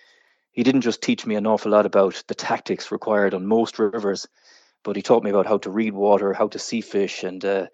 he 0.52 0.64
didn't 0.64 0.82
just 0.82 1.02
teach 1.02 1.26
me 1.26 1.36
an 1.36 1.48
awful 1.48 1.72
lot 1.72 1.86
about 1.86 2.24
the 2.28 2.36
tactics 2.36 2.92
required 2.92 3.34
on 3.34 3.46
most 3.46 3.80
rivers, 3.80 4.28
but 4.84 4.96
he 4.96 5.02
taught 5.02 5.24
me 5.24 5.32
about 5.32 5.48
how 5.48 5.58
to 5.60 5.70
read 5.70 5.94
water, 5.94 6.34
how 6.34 6.48
to 6.48 6.60
see 6.60 6.82
fish, 6.82 7.24
and 7.24 7.44
uh, 7.44 7.68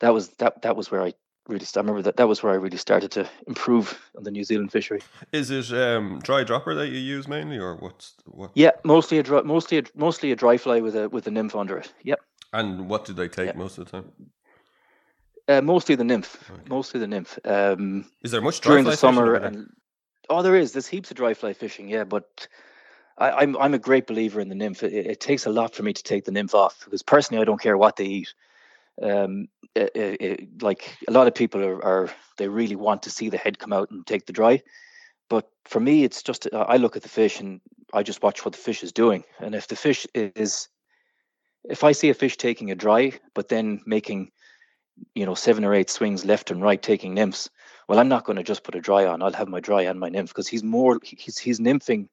that 0.00 0.12
was 0.12 0.28
that 0.38 0.62
that 0.62 0.76
was 0.76 0.90
where 0.90 1.02
I 1.02 1.14
really 1.48 1.66
I 1.76 1.78
remember 1.78 2.02
that 2.02 2.16
that 2.16 2.28
was 2.28 2.42
where 2.42 2.52
I 2.52 2.56
really 2.56 2.76
started 2.76 3.10
to 3.12 3.28
improve 3.46 3.98
on 4.16 4.24
the 4.24 4.30
New 4.30 4.44
Zealand 4.44 4.72
fishery. 4.72 5.02
Is 5.32 5.50
it 5.50 5.72
um, 5.72 6.20
dry 6.22 6.44
dropper 6.44 6.74
that 6.74 6.88
you 6.88 6.98
use 6.98 7.28
mainly, 7.28 7.58
or 7.58 7.76
what's 7.76 8.14
what? 8.26 8.50
Yeah, 8.54 8.72
mostly 8.84 9.18
a 9.18 9.22
dry, 9.22 9.42
mostly 9.42 9.78
a, 9.78 9.82
mostly 9.94 10.32
a 10.32 10.36
dry 10.36 10.56
fly 10.58 10.80
with 10.80 10.96
a 10.96 11.08
with 11.08 11.26
a 11.26 11.30
nymph 11.30 11.54
under 11.56 11.78
it. 11.78 11.92
Yep. 12.02 12.20
And 12.52 12.88
what 12.88 13.04
do 13.04 13.12
they 13.12 13.28
take 13.28 13.46
yep. 13.46 13.56
most 13.56 13.78
of 13.78 13.84
the 13.84 13.90
time? 13.90 14.12
Uh, 15.46 15.60
mostly 15.60 15.94
the 15.94 16.04
nymph. 16.04 16.50
Okay. 16.50 16.62
Mostly 16.68 17.00
the 17.00 17.06
nymph. 17.06 17.38
Um, 17.44 18.06
is 18.22 18.30
there 18.30 18.40
much 18.40 18.60
during 18.60 18.84
the 18.84 18.96
summer 18.96 19.34
and 19.34 19.68
oh, 20.30 20.42
there 20.42 20.56
is. 20.56 20.72
There's 20.72 20.86
heaps 20.86 21.10
of 21.10 21.16
dry 21.16 21.34
fly 21.34 21.52
fishing. 21.52 21.88
Yeah, 21.88 22.04
but 22.04 22.48
I, 23.18 23.42
am 23.42 23.56
I'm, 23.56 23.56
I'm 23.58 23.74
a 23.74 23.78
great 23.78 24.06
believer 24.06 24.40
in 24.40 24.48
the 24.48 24.54
nymph. 24.54 24.82
It, 24.82 24.92
it, 24.92 25.20
takes 25.20 25.44
a 25.44 25.50
lot 25.50 25.74
for 25.74 25.82
me 25.82 25.92
to 25.92 26.02
take 26.02 26.24
the 26.24 26.32
nymph 26.32 26.54
off 26.54 26.82
because 26.84 27.02
personally 27.02 27.42
I 27.42 27.44
don't 27.44 27.60
care 27.60 27.76
what 27.76 27.96
they 27.96 28.06
eat 28.06 28.34
um, 29.02 29.48
it, 29.74 29.90
it, 29.94 30.62
like 30.62 30.96
a 31.08 31.12
lot 31.12 31.26
of 31.26 31.34
people 31.34 31.62
are, 31.64 31.84
are, 31.84 32.10
they 32.36 32.48
really 32.48 32.76
want 32.76 33.02
to 33.02 33.10
see 33.10 33.28
the 33.28 33.36
head 33.36 33.58
come 33.58 33.72
out 33.72 33.90
and 33.90 34.06
take 34.06 34.26
the 34.26 34.32
dry 34.32 34.62
but 35.28 35.48
for 35.64 35.80
me 35.80 36.04
it's 36.04 36.22
just 36.22 36.46
i 36.52 36.76
look 36.76 36.96
at 36.96 37.02
the 37.02 37.08
fish 37.08 37.40
and 37.40 37.60
i 37.92 38.02
just 38.02 38.22
watch 38.22 38.44
what 38.44 38.52
the 38.52 38.60
fish 38.60 38.82
is 38.82 38.92
doing 38.92 39.24
and 39.40 39.54
if 39.54 39.68
the 39.68 39.76
fish 39.76 40.06
is 40.14 40.68
if 41.64 41.82
i 41.82 41.92
see 41.92 42.10
a 42.10 42.14
fish 42.14 42.36
taking 42.36 42.70
a 42.70 42.74
dry 42.74 43.12
but 43.34 43.48
then 43.48 43.80
making 43.86 44.30
you 45.14 45.26
know 45.26 45.34
seven 45.34 45.64
or 45.64 45.74
eight 45.74 45.90
swings 45.90 46.24
left 46.24 46.50
and 46.50 46.62
right 46.62 46.82
taking 46.82 47.14
nymphs 47.14 47.50
well 47.88 47.98
i'm 47.98 48.08
not 48.08 48.24
going 48.24 48.36
to 48.36 48.42
just 48.42 48.62
put 48.62 48.74
a 48.74 48.80
dry 48.80 49.06
on 49.06 49.22
i'll 49.22 49.32
have 49.32 49.48
my 49.48 49.60
dry 49.60 49.82
and 49.82 49.98
my 49.98 50.08
nymph 50.08 50.30
because 50.30 50.48
he's 50.48 50.62
more 50.62 50.98
he's 51.02 51.38
he's 51.38 51.60
nymphing 51.60 52.08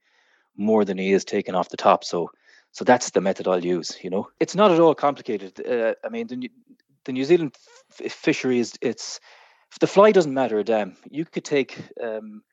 more 0.58 0.84
than 0.84 0.98
he 0.98 1.12
is 1.12 1.24
taking 1.24 1.56
off 1.56 1.70
the 1.70 1.78
top 1.78 2.04
so 2.04 2.30
so 2.72 2.86
that's 2.86 3.12
the 3.12 3.22
method 3.22 3.48
I'll 3.48 3.63
use. 3.63 3.98
You 4.02 4.10
know, 4.10 4.30
it's 4.39 4.56
not 4.56 4.72
at 4.72 4.80
all 4.80 4.96
complicated. 4.96 5.65
Uh, 5.65 5.94
I 6.04 6.10
mean, 6.10 6.28
the, 6.28 6.50
the 7.06 7.12
New 7.12 7.26
Zealand 7.26 7.56
f- 8.00 8.12
fishery 8.12 8.60
is 8.60 8.74
it's 8.82 9.20
the 9.80 9.88
fly 9.88 10.12
doesn't 10.12 10.34
matter 10.34 10.60
a 10.60 10.63
damn. 10.63 10.96
You 11.10 11.26
could 11.26 11.46
take 11.46 11.78
um, 12.02 12.44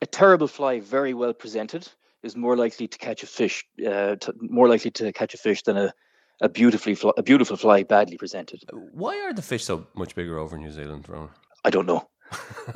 a 0.00 0.06
terrible 0.06 0.48
fly, 0.48 0.80
very 0.80 1.14
well 1.14 1.34
presented, 1.34 1.86
is 2.22 2.36
more 2.36 2.56
likely 2.56 2.88
to 2.88 2.98
catch 2.98 3.22
a 3.22 3.26
fish, 3.26 3.64
uh, 3.86 4.16
to, 4.16 4.34
more 4.40 4.68
likely 4.68 4.90
to 4.92 5.12
catch 5.12 5.34
a 5.34 5.38
fish 5.38 5.62
than 5.62 5.76
a 5.76 5.92
a 6.40 6.48
beautifully 6.48 6.94
fly, 6.94 7.12
a 7.16 7.22
beautiful 7.22 7.56
fly 7.56 7.82
badly 7.82 8.16
presented. 8.16 8.62
Why 8.72 9.20
are 9.20 9.32
the 9.32 9.42
fish 9.42 9.64
so 9.64 9.86
much 9.94 10.14
bigger 10.14 10.38
over 10.38 10.58
New 10.58 10.72
Zealand, 10.72 11.08
Ron? 11.08 11.30
I 11.64 11.70
don't 11.70 11.86
know. 11.86 12.08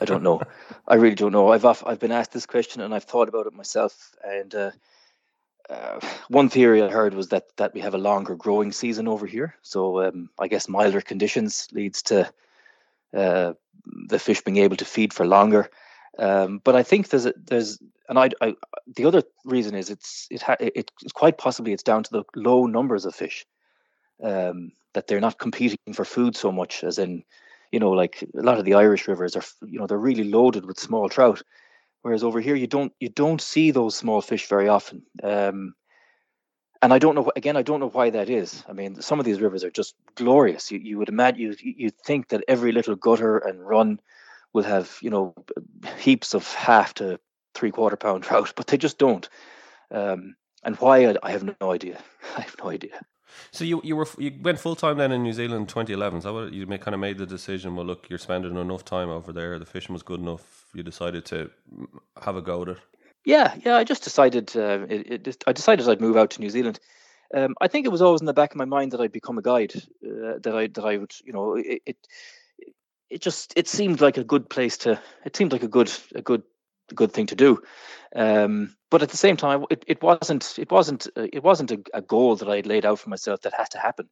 I 0.00 0.04
don't 0.04 0.22
know. 0.22 0.42
I 0.88 0.96
really 0.96 1.14
don't 1.14 1.32
know. 1.32 1.52
I've 1.52 1.64
I've 1.64 1.98
been 1.98 2.12
asked 2.12 2.32
this 2.32 2.46
question 2.46 2.82
and 2.82 2.94
I've 2.94 3.04
thought 3.04 3.28
about 3.28 3.46
it 3.46 3.52
myself, 3.52 4.14
and 4.24 4.54
uh, 4.54 4.70
uh, 5.68 6.00
one 6.28 6.48
theory 6.48 6.82
I 6.82 6.88
heard 6.88 7.14
was 7.14 7.28
that 7.28 7.44
that 7.56 7.74
we 7.74 7.80
have 7.80 7.94
a 7.94 7.98
longer 7.98 8.36
growing 8.36 8.72
season 8.72 9.08
over 9.08 9.26
here. 9.26 9.56
So 9.62 10.06
um, 10.06 10.30
I 10.38 10.48
guess 10.48 10.68
milder 10.68 11.00
conditions 11.00 11.68
leads 11.72 12.02
to 12.02 12.30
uh, 13.14 13.54
the 14.08 14.18
fish 14.18 14.42
being 14.42 14.58
able 14.58 14.76
to 14.76 14.84
feed 14.84 15.12
for 15.12 15.26
longer. 15.26 15.70
Um, 16.18 16.60
but 16.64 16.74
I 16.74 16.82
think 16.82 17.08
there's 17.08 17.26
a, 17.26 17.34
there's 17.36 17.78
and 18.08 18.18
I, 18.18 18.30
I 18.40 18.54
the 18.94 19.04
other 19.04 19.22
reason 19.44 19.74
is 19.74 19.90
it's 19.90 20.26
it 20.30 20.42
ha, 20.42 20.56
it, 20.60 20.90
it's 21.02 21.12
quite 21.12 21.38
possibly 21.38 21.72
it's 21.72 21.82
down 21.82 22.02
to 22.04 22.10
the 22.10 22.24
low 22.34 22.66
numbers 22.66 23.04
of 23.04 23.14
fish 23.14 23.44
um, 24.22 24.72
that 24.94 25.06
they're 25.06 25.20
not 25.20 25.38
competing 25.38 25.78
for 25.92 26.04
food 26.04 26.36
so 26.36 26.50
much 26.50 26.84
as 26.84 26.98
in 26.98 27.22
you 27.70 27.80
know 27.80 27.90
like 27.90 28.22
a 28.22 28.42
lot 28.42 28.58
of 28.58 28.64
the 28.64 28.74
Irish 28.74 29.06
rivers 29.08 29.36
are 29.36 29.44
you 29.66 29.78
know 29.78 29.86
they're 29.86 29.98
really 29.98 30.24
loaded 30.24 30.64
with 30.64 30.78
small 30.78 31.08
trout 31.08 31.42
Whereas 32.06 32.22
over 32.22 32.38
here, 32.38 32.54
you 32.54 32.68
don't 32.68 32.92
you 33.00 33.08
don't 33.08 33.40
see 33.40 33.72
those 33.72 33.96
small 33.96 34.22
fish 34.22 34.46
very 34.48 34.68
often. 34.68 35.02
Um, 35.24 35.74
and 36.80 36.92
I 36.92 37.00
don't 37.00 37.16
know 37.16 37.32
again. 37.34 37.56
I 37.56 37.62
don't 37.62 37.80
know 37.80 37.88
why 37.88 38.10
that 38.10 38.30
is. 38.30 38.62
I 38.68 38.74
mean, 38.74 39.02
some 39.02 39.18
of 39.18 39.24
these 39.26 39.40
rivers 39.40 39.64
are 39.64 39.72
just 39.72 39.96
glorious. 40.14 40.70
You 40.70 40.78
you 40.78 40.98
would 40.98 41.08
imagine 41.08 41.40
you 41.40 41.56
you 41.60 41.90
think 41.90 42.28
that 42.28 42.44
every 42.46 42.70
little 42.70 42.94
gutter 42.94 43.38
and 43.38 43.66
run 43.66 43.98
will 44.56 44.64
have 44.64 44.98
you 45.02 45.10
know 45.10 45.34
heaps 45.98 46.34
of 46.34 46.52
half 46.54 46.94
to 46.94 47.20
three 47.54 47.70
quarter 47.70 47.96
pound 47.96 48.24
trout, 48.24 48.52
but 48.56 48.66
they 48.66 48.78
just 48.78 48.98
don't. 48.98 49.28
Um, 49.90 50.34
and 50.64 50.74
why 50.76 51.06
I, 51.06 51.14
I 51.22 51.30
have 51.30 51.44
no 51.44 51.72
idea. 51.72 52.02
I 52.36 52.40
have 52.40 52.56
no 52.58 52.70
idea. 52.70 53.00
So 53.52 53.64
you 53.64 53.80
you 53.84 53.94
were 53.94 54.08
you 54.18 54.32
went 54.40 54.58
full 54.58 54.74
time 54.74 54.96
then 54.96 55.12
in 55.12 55.22
New 55.22 55.34
Zealand 55.34 55.68
2011. 55.68 56.22
So 56.22 56.32
what 56.32 56.52
you 56.52 56.66
kind 56.66 56.94
of 56.94 57.00
made 57.00 57.18
the 57.18 57.26
decision? 57.26 57.76
Well, 57.76 57.86
look, 57.86 58.08
you're 58.08 58.18
spending 58.18 58.56
enough 58.56 58.84
time 58.84 59.10
over 59.10 59.32
there. 59.32 59.58
The 59.58 59.66
fishing 59.66 59.92
was 59.92 60.02
good 60.02 60.20
enough. 60.20 60.64
You 60.74 60.82
decided 60.82 61.26
to 61.26 61.50
have 62.22 62.36
a 62.36 62.42
go 62.42 62.62
at 62.62 62.68
it. 62.68 62.78
Yeah, 63.24 63.54
yeah. 63.62 63.76
I 63.76 63.84
just 63.84 64.04
decided. 64.04 64.56
Uh, 64.56 64.86
it, 64.88 65.28
it, 65.28 65.44
I 65.46 65.52
decided 65.52 65.86
I'd 65.86 66.00
move 66.00 66.16
out 66.16 66.30
to 66.30 66.40
New 66.40 66.50
Zealand. 66.50 66.80
Um, 67.34 67.54
I 67.60 67.68
think 67.68 67.84
it 67.84 67.92
was 67.92 68.02
always 68.02 68.22
in 68.22 68.26
the 68.26 68.32
back 68.32 68.52
of 68.52 68.56
my 68.56 68.64
mind 68.64 68.92
that 68.92 69.00
I'd 69.00 69.12
become 69.12 69.36
a 69.36 69.42
guide. 69.42 69.74
Uh, 69.74 70.38
that 70.42 70.54
I 70.54 70.68
that 70.68 70.84
I 70.84 70.96
would, 70.96 71.12
you 71.24 71.32
know, 71.34 71.56
it, 71.56 71.82
it 71.84 71.96
it 73.10 73.22
just 73.22 73.52
it 73.56 73.68
seemed 73.68 74.00
like 74.00 74.16
a 74.16 74.24
good 74.24 74.48
place 74.48 74.78
to. 74.78 75.00
It 75.24 75.36
seemed 75.36 75.52
like 75.52 75.62
a 75.62 75.68
good 75.68 75.92
a 76.14 76.22
good 76.22 76.42
good 76.94 77.12
thing 77.12 77.26
to 77.26 77.34
do. 77.34 77.62
Um, 78.14 78.76
but 78.90 79.02
at 79.02 79.10
the 79.10 79.16
same 79.16 79.36
time, 79.36 79.64
it, 79.70 79.84
it 79.86 80.02
wasn't 80.02 80.58
it 80.58 80.70
wasn't 80.70 81.06
uh, 81.16 81.26
it 81.32 81.42
wasn't 81.42 81.70
a, 81.72 81.80
a 81.94 82.02
goal 82.02 82.36
that 82.36 82.48
I 82.48 82.56
had 82.56 82.66
laid 82.66 82.86
out 82.86 82.98
for 82.98 83.10
myself 83.10 83.42
that 83.42 83.54
had 83.54 83.70
to 83.70 83.78
happen. 83.78 84.08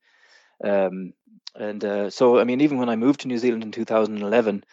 Um, 0.62 1.12
and 1.54 1.84
uh, 1.84 2.10
so, 2.10 2.38
I 2.38 2.44
mean, 2.44 2.60
even 2.60 2.78
when 2.78 2.88
I 2.88 2.96
moved 2.96 3.20
to 3.20 3.28
New 3.28 3.38
Zealand 3.38 3.62
in 3.62 3.70
2011, 3.72 4.64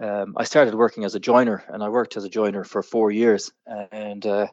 um, 0.00 0.34
I 0.36 0.44
started 0.44 0.74
working 0.74 1.04
as 1.04 1.14
a 1.14 1.20
joiner, 1.20 1.64
and 1.68 1.82
I 1.82 1.88
worked 1.88 2.16
as 2.16 2.24
a 2.24 2.28
joiner 2.28 2.64
for 2.64 2.82
four 2.82 3.10
years. 3.10 3.52
And 3.66 4.26
uh, 4.26 4.48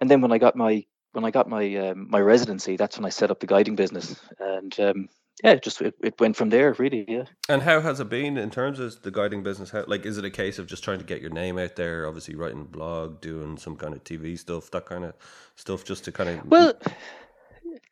and 0.00 0.10
then 0.10 0.20
when 0.20 0.32
I 0.32 0.38
got 0.38 0.56
my 0.56 0.84
when 1.12 1.24
I 1.24 1.30
got 1.30 1.48
my 1.48 1.74
um, 1.76 2.10
my 2.10 2.20
residency, 2.20 2.76
that's 2.76 2.96
when 2.98 3.06
I 3.06 3.10
set 3.10 3.30
up 3.30 3.40
the 3.40 3.46
guiding 3.46 3.76
business. 3.76 4.18
And 4.38 4.80
um, 4.80 5.08
yeah, 5.44 5.52
it 5.52 5.62
just 5.62 5.82
it, 5.82 5.94
it 6.02 6.18
went 6.18 6.36
from 6.36 6.50
there 6.50 6.72
really. 6.78 7.04
Yeah. 7.06 7.24
And 7.48 7.62
how 7.62 7.80
has 7.80 8.00
it 8.00 8.08
been 8.08 8.38
in 8.38 8.50
terms 8.50 8.80
of 8.80 9.02
the 9.02 9.10
guiding 9.10 9.42
business? 9.42 9.70
How 9.70 9.84
like 9.86 10.06
is 10.06 10.18
it 10.18 10.24
a 10.24 10.30
case 10.30 10.58
of 10.58 10.66
just 10.66 10.82
trying 10.82 10.98
to 10.98 11.04
get 11.04 11.20
your 11.20 11.30
name 11.30 11.58
out 11.58 11.76
there? 11.76 12.06
Obviously, 12.06 12.34
writing 12.34 12.64
blog, 12.64 13.20
doing 13.20 13.58
some 13.58 13.76
kind 13.76 13.94
of 13.94 14.02
TV 14.02 14.38
stuff, 14.38 14.70
that 14.70 14.86
kind 14.86 15.04
of 15.04 15.14
stuff, 15.54 15.84
just 15.84 16.04
to 16.04 16.12
kind 16.12 16.30
of 16.30 16.46
well, 16.46 16.72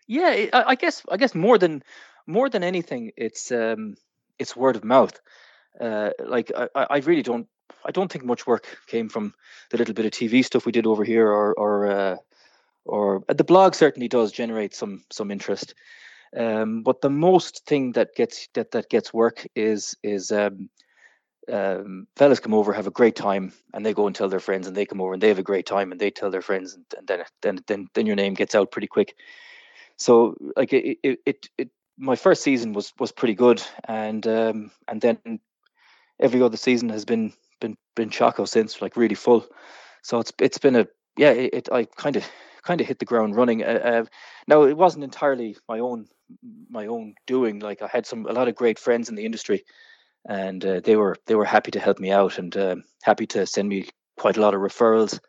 yeah. 0.06 0.46
I, 0.52 0.64
I 0.68 0.74
guess 0.74 1.02
I 1.10 1.16
guess 1.16 1.34
more 1.34 1.58
than 1.58 1.82
more 2.26 2.48
than 2.48 2.64
anything, 2.64 3.12
it's 3.16 3.52
um 3.52 3.96
it's 4.38 4.56
word 4.56 4.76
of 4.76 4.84
mouth. 4.84 5.20
Uh, 5.78 6.10
like 6.24 6.50
I, 6.56 6.68
I 6.74 6.98
really 6.98 7.22
don't 7.22 7.46
I 7.84 7.90
don't 7.90 8.10
think 8.10 8.24
much 8.24 8.46
work 8.46 8.78
came 8.86 9.08
from 9.08 9.34
the 9.70 9.76
little 9.76 9.94
bit 9.94 10.06
of 10.06 10.12
TV 10.12 10.44
stuff 10.44 10.66
we 10.66 10.72
did 10.72 10.86
over 10.86 11.04
here, 11.04 11.28
or 11.28 11.52
or 11.54 11.86
uh, 11.86 12.16
or 12.84 13.24
uh, 13.28 13.34
the 13.34 13.44
blog 13.44 13.74
certainly 13.74 14.08
does 14.08 14.32
generate 14.32 14.74
some 14.74 15.04
some 15.10 15.30
interest. 15.30 15.74
Um, 16.36 16.82
but 16.82 17.00
the 17.00 17.10
most 17.10 17.64
thing 17.66 17.92
that 17.92 18.14
gets 18.14 18.48
that 18.54 18.72
that 18.72 18.88
gets 18.90 19.14
work 19.14 19.46
is 19.54 19.96
is 20.02 20.32
um, 20.32 20.68
um, 21.52 22.06
fellas 22.16 22.40
come 22.40 22.54
over, 22.54 22.72
have 22.72 22.86
a 22.86 22.90
great 22.90 23.16
time, 23.16 23.52
and 23.72 23.84
they 23.84 23.94
go 23.94 24.06
and 24.06 24.16
tell 24.16 24.28
their 24.28 24.40
friends, 24.40 24.66
and 24.66 24.76
they 24.76 24.86
come 24.86 25.00
over 25.00 25.12
and 25.12 25.22
they 25.22 25.28
have 25.28 25.38
a 25.38 25.44
great 25.44 25.66
time, 25.66 25.92
and 25.92 26.00
they 26.00 26.10
tell 26.10 26.30
their 26.30 26.42
friends, 26.42 26.74
and, 26.74 26.84
and 26.96 27.06
then 27.06 27.24
then 27.42 27.58
then 27.66 27.88
then 27.94 28.06
your 28.06 28.16
name 28.16 28.34
gets 28.34 28.54
out 28.54 28.72
pretty 28.72 28.88
quick. 28.88 29.14
So 29.96 30.36
like 30.56 30.72
it 30.72 30.98
it, 31.02 31.18
it, 31.24 31.48
it 31.58 31.70
my 31.98 32.16
first 32.16 32.42
season 32.42 32.72
was 32.72 32.92
was 32.98 33.12
pretty 33.12 33.34
good, 33.34 33.62
and 33.84 34.26
um, 34.26 34.70
and 34.88 35.00
then 35.00 35.18
every 36.20 36.42
other 36.42 36.56
season 36.56 36.88
has 36.88 37.04
been 37.04 37.32
been 37.60 37.76
been 37.94 38.10
choco 38.10 38.44
since, 38.44 38.82
like 38.82 38.96
really 38.96 39.14
full. 39.14 39.46
So 40.02 40.18
it's 40.18 40.32
it's 40.40 40.58
been 40.58 40.76
a 40.76 40.86
yeah. 41.16 41.30
It, 41.30 41.54
it 41.54 41.68
I 41.72 41.84
kind 41.84 42.16
of 42.16 42.24
kind 42.64 42.80
of 42.80 42.86
hit 42.86 42.98
the 42.98 43.04
ground 43.04 43.36
running. 43.36 43.62
Uh, 43.62 43.80
uh, 43.84 44.04
now 44.48 44.62
it 44.62 44.76
wasn't 44.76 45.04
entirely 45.04 45.56
my 45.68 45.78
own 45.78 46.06
my 46.70 46.86
own 46.86 47.14
doing. 47.26 47.60
Like 47.60 47.82
I 47.82 47.86
had 47.86 48.06
some 48.06 48.26
a 48.26 48.32
lot 48.32 48.48
of 48.48 48.54
great 48.54 48.78
friends 48.78 49.08
in 49.08 49.14
the 49.14 49.26
industry 49.26 49.64
and 50.26 50.64
uh, 50.64 50.80
they 50.80 50.96
were 50.96 51.16
they 51.26 51.34
were 51.34 51.44
happy 51.44 51.70
to 51.72 51.80
help 51.80 51.98
me 51.98 52.10
out 52.10 52.38
and 52.38 52.56
uh, 52.56 52.76
happy 53.02 53.26
to 53.26 53.46
send 53.46 53.68
me 53.68 53.88
quite 54.18 54.36
a 54.36 54.40
lot 54.40 54.54
of 54.54 54.60
referrals. 54.60 55.20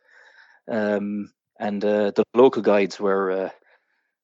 Um, 0.69 1.31
and 1.59 1.83
uh, 1.83 2.11
the 2.15 2.23
local 2.33 2.61
guides 2.61 2.99
were 2.99 3.31
uh, 3.31 3.49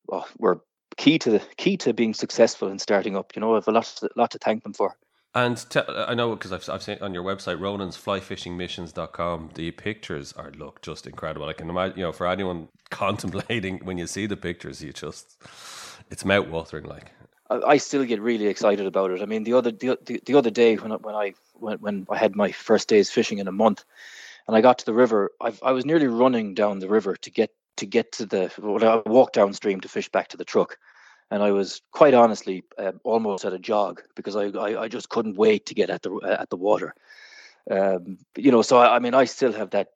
well, 0.07 0.27
were 0.37 0.61
key 0.97 1.19
to 1.19 1.31
the 1.31 1.41
key 1.57 1.77
to 1.77 1.93
being 1.93 2.13
successful 2.13 2.69
in 2.69 2.79
starting 2.79 3.15
up. 3.15 3.35
You 3.35 3.41
know, 3.41 3.53
I 3.53 3.55
have 3.55 3.67
a 3.67 3.71
lot 3.71 3.99
lot 4.15 4.31
to 4.31 4.39
thank 4.39 4.63
them 4.63 4.73
for. 4.73 4.95
And 5.33 5.65
I 5.87 6.13
know 6.13 6.35
because 6.35 6.51
I've, 6.51 6.67
I've 6.69 6.83
seen 6.83 6.97
on 7.01 7.13
your 7.13 7.23
website, 7.23 7.59
Ronan's 7.59 7.97
flyfishingmissions.com, 7.97 9.51
the 9.53 9.71
pictures 9.71 10.33
are 10.33 10.51
look 10.51 10.81
just 10.81 11.07
incredible. 11.07 11.47
I 11.47 11.53
can 11.53 11.69
imagine, 11.69 11.99
you 11.99 12.03
know, 12.03 12.11
for 12.11 12.27
anyone 12.27 12.67
contemplating 12.89 13.79
when 13.85 13.97
you 13.97 14.07
see 14.07 14.25
the 14.25 14.35
pictures, 14.35 14.83
you 14.83 14.91
just, 14.91 15.37
it's 16.09 16.25
mouth 16.25 16.47
watering. 16.47 16.83
Like, 16.83 17.11
I, 17.49 17.77
still 17.77 18.03
get 18.03 18.21
really 18.21 18.47
excited 18.47 18.85
about 18.85 19.11
it. 19.11 19.21
I 19.21 19.25
mean, 19.25 19.43
the 19.43 19.53
other 19.53 19.71
the, 19.71 19.97
the, 20.05 20.21
the 20.25 20.35
other 20.35 20.49
day 20.49 20.75
when 20.75 20.91
I, 20.91 20.95
when 20.95 21.15
I 21.15 21.33
when, 21.53 21.77
when 21.79 22.07
I 22.09 22.17
had 22.17 22.35
my 22.35 22.51
first 22.51 22.87
days 22.87 23.09
fishing 23.09 23.39
in 23.39 23.47
a 23.47 23.51
month, 23.51 23.83
and 24.47 24.55
I 24.55 24.61
got 24.61 24.79
to 24.79 24.85
the 24.85 24.93
river, 24.93 25.31
I, 25.41 25.53
I 25.63 25.71
was 25.71 25.85
nearly 25.85 26.07
running 26.07 26.53
down 26.53 26.79
the 26.79 26.89
river 26.89 27.15
to 27.15 27.29
get 27.29 27.51
to 27.77 27.85
get 27.85 28.11
to 28.13 28.25
the. 28.25 28.51
Well, 28.57 28.83
I 29.05 29.09
walked 29.09 29.35
downstream 29.35 29.81
to 29.81 29.89
fish 29.89 30.09
back 30.09 30.29
to 30.29 30.37
the 30.37 30.45
truck, 30.45 30.77
and 31.31 31.41
I 31.41 31.51
was 31.51 31.81
quite 31.91 32.13
honestly 32.13 32.63
um, 32.77 32.99
almost 33.03 33.45
at 33.45 33.53
a 33.53 33.59
jog 33.59 34.01
because 34.15 34.35
I, 34.35 34.47
I, 34.47 34.83
I 34.83 34.87
just 34.89 35.09
couldn't 35.09 35.37
wait 35.37 35.65
to 35.67 35.73
get 35.73 35.89
at 35.89 36.03
the 36.03 36.19
at 36.39 36.49
the 36.49 36.57
water. 36.57 36.93
Um, 37.69 38.17
you 38.37 38.51
know, 38.51 38.61
so 38.61 38.77
I, 38.77 38.97
I, 38.97 38.99
mean, 38.99 39.13
I 39.13 39.25
still 39.25 39.53
have 39.53 39.71
that. 39.71 39.89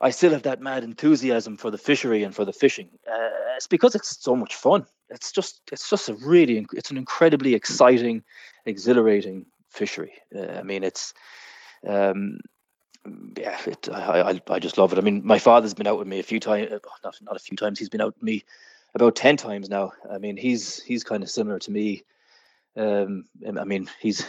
I 0.00 0.10
still 0.10 0.32
have 0.32 0.42
that 0.42 0.60
mad 0.60 0.84
enthusiasm 0.84 1.56
for 1.56 1.70
the 1.70 1.78
fishery 1.78 2.22
and 2.22 2.34
for 2.34 2.44
the 2.44 2.52
fishing. 2.52 2.88
Uh, 3.06 3.30
it's 3.56 3.66
because 3.66 3.94
it's 3.94 4.22
so 4.22 4.36
much 4.36 4.54
fun. 4.54 4.86
It's 5.10 5.32
just 5.32 5.60
it's 5.72 5.90
just 5.90 6.08
a 6.08 6.14
really 6.14 6.64
it's 6.72 6.90
an 6.90 6.98
incredibly 6.98 7.54
exciting, 7.54 8.22
exhilarating 8.64 9.46
fishery. 9.70 10.12
Uh, 10.34 10.58
I 10.58 10.62
mean, 10.62 10.84
it's 10.84 11.14
um, 11.86 12.38
yeah, 13.36 13.58
it, 13.66 13.88
I, 13.92 14.20
I, 14.20 14.40
I 14.48 14.58
just 14.60 14.78
love 14.78 14.92
it. 14.92 14.98
I 14.98 15.02
mean, 15.02 15.22
my 15.24 15.38
father's 15.40 15.74
been 15.74 15.88
out 15.88 15.98
with 15.98 16.08
me 16.08 16.20
a 16.20 16.24
few 16.24 16.38
times, 16.38 16.70
uh, 16.70 16.78
not 17.02 17.16
not 17.22 17.36
a 17.36 17.40
few 17.40 17.56
times. 17.56 17.80
He's 17.80 17.88
been 17.88 18.00
out 18.00 18.14
with 18.14 18.22
me 18.22 18.44
about 18.94 19.16
ten 19.16 19.36
times 19.36 19.68
now. 19.68 19.92
I 20.10 20.18
mean, 20.18 20.36
he's 20.36 20.82
he's 20.82 21.04
kind 21.04 21.22
of 21.22 21.30
similar 21.30 21.58
to 21.60 21.70
me. 21.70 22.04
Um, 22.76 23.24
I 23.46 23.64
mean, 23.64 23.88
he's 24.00 24.26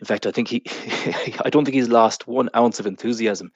in 0.00 0.06
fact, 0.06 0.26
I 0.26 0.30
think 0.30 0.48
he, 0.48 0.62
I 1.44 1.50
don't 1.50 1.64
think 1.64 1.74
he's 1.74 1.88
lost 1.88 2.26
one 2.26 2.48
ounce 2.56 2.80
of 2.80 2.86
enthusiasm 2.86 3.52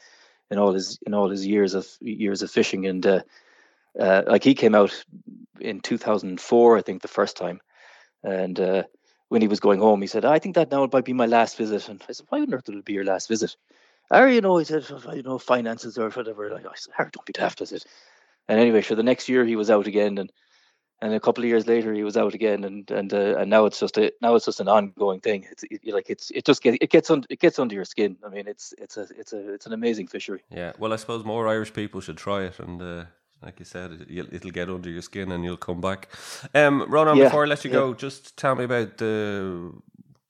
in 0.51 0.59
all 0.59 0.73
his 0.73 0.99
in 1.07 1.14
all 1.14 1.31
his 1.31 1.47
years 1.47 1.75
of 1.75 1.88
years 2.01 2.42
of 2.42 2.51
fishing. 2.51 2.87
And 2.87 3.05
uh, 3.07 3.20
uh, 3.99 4.23
like 4.27 4.44
he 4.44 4.55
came 4.55 4.75
out 4.75 5.05
in 5.61 5.81
2004, 5.81 6.79
I 6.79 6.83
think, 6.83 7.03
the 7.03 7.09
first 7.09 7.37
time, 7.37 7.61
and 8.23 8.61
uh, 8.61 8.83
when 9.29 9.40
he 9.40 9.49
was 9.49 9.61
going 9.61 9.81
home, 9.81 10.01
he 10.03 10.07
said, 10.07 10.25
"I 10.25 10.38
think 10.38 10.55
that 10.55 10.70
now 10.70 10.88
might 10.92 11.05
be 11.05 11.14
my 11.14 11.27
last 11.27 11.57
visit." 11.57 11.88
And 11.88 12.03
I 12.09 12.12
said, 12.12 12.27
"Why 12.29 12.40
on 12.40 12.53
earth 12.53 12.64
would 12.68 12.77
it 12.77 12.85
be 12.85 12.92
your 12.92 13.05
last 13.05 13.29
visit?" 13.29 13.57
Or 14.11 14.29
you 14.29 14.42
know, 14.42 14.59
he 14.59 14.64
said, 14.66 14.85
"You 15.14 15.23
know, 15.23 15.38
finances 15.38 15.97
or 15.97 16.11
whatever." 16.11 16.51
Like 16.51 16.66
I 16.66 16.73
said, 16.75 16.92
"Don't 17.12 17.27
be 17.27 17.33
daft," 17.33 17.62
I 17.62 17.64
said. 17.64 17.85
And 18.48 18.61
anyway, 18.61 18.83
for 18.83 18.94
the 18.94 19.02
next 19.02 19.28
year 19.28 19.44
he 19.44 19.57
was 19.57 19.70
out 19.70 19.87
again, 19.87 20.18
and 20.18 20.30
and 21.00 21.12
a 21.12 21.20
couple 21.20 21.44
of 21.44 21.48
years 21.48 21.66
later 21.66 21.92
he 21.92 22.04
was 22.04 22.16
out 22.16 22.35
again, 22.35 22.64
and 22.64 22.90
and 22.90 23.12
uh, 23.12 23.37
and 23.38 23.50
now 23.50 23.66
it's 23.66 23.80
just 23.80 23.98
a 23.98 24.12
now 24.20 24.35
it's 24.35 24.44
just 24.44 24.61
an 24.61 24.68
ongoing 24.68 25.20
thing. 25.20 25.46
It's 25.50 25.64
it, 25.64 25.80
like 25.92 26.09
it's 26.09 26.30
it 26.30 26.44
just 26.44 26.62
gets 26.62 26.78
it 26.80 26.90
gets 26.90 27.11
under 27.11 27.26
it 27.30 27.40
gets 27.40 27.59
under 27.59 27.74
your 27.74 27.85
skin. 27.85 28.16
I 28.24 28.28
mean, 28.28 28.46
it's 28.46 28.74
it's 28.78 28.96
a 28.96 29.07
it's 29.18 29.33
a 29.33 29.54
it's 29.54 29.66
an 29.66 29.72
amazing 29.72 30.07
fishery. 30.07 30.42
Yeah, 30.50 30.72
well, 30.78 30.92
I 30.92 30.96
suppose 30.96 31.24
more 31.24 31.48
Irish 31.48 31.72
people 31.72 32.00
should 32.00 32.16
try 32.16 32.42
it, 32.44 32.59
and 32.59 32.80
uh, 32.80 33.04
like 33.42 33.59
you 33.59 33.64
said, 33.64 34.07
it, 34.09 34.44
will 34.44 34.50
get 34.50 34.70
under 34.70 34.90
your 34.90 35.02
skin, 35.02 35.33
and 35.33 35.44
you'll 35.44 35.57
come 35.57 35.80
back. 35.80 36.09
Um, 36.54 36.87
Ronan, 36.88 37.16
yeah, 37.16 37.24
before 37.24 37.44
I 37.44 37.48
let 37.48 37.64
you 37.64 37.70
yeah. 37.70 37.80
go, 37.80 37.94
just 37.94 38.37
tell 38.37 38.54
me 38.54 38.64
about 38.64 38.98
the 38.98 39.72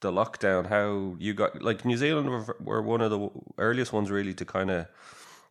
the 0.00 0.11
lockdown. 0.11 0.66
How 0.66 1.16
you 1.18 1.35
got 1.35 1.62
like 1.62 1.85
New 1.85 1.96
Zealand 1.96 2.31
were, 2.31 2.57
were 2.61 2.83
one 2.83 3.00
of 3.00 3.11
the 3.11 3.31
earliest 3.59 3.92
ones 3.92 4.11
really 4.11 4.35
to 4.35 4.44
kind 4.44 4.70
of 4.70 4.87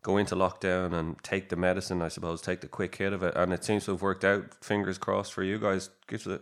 go 0.04 0.18
into 0.18 0.36
lockdown 0.36 0.94
and 0.94 1.22
take 1.24 1.50
the 1.50 1.56
medicine, 1.56 2.02
I 2.02 2.10
suppose, 2.10 2.42
take 2.42 2.62
the 2.62 2.68
quick 2.68 2.96
hit 2.96 3.14
of 3.14 3.24
it, 3.24 3.34
and 3.36 3.52
it 3.52 3.64
seems 3.64 3.86
to 3.86 3.92
have 3.92 4.02
worked 4.02 4.24
out. 4.24 4.54
Fingers 4.64 4.98
crossed 4.98 5.34
for 5.34 5.44
you 5.44 5.58
guys. 5.58 5.90
Give 6.08 6.26
it. 6.28 6.42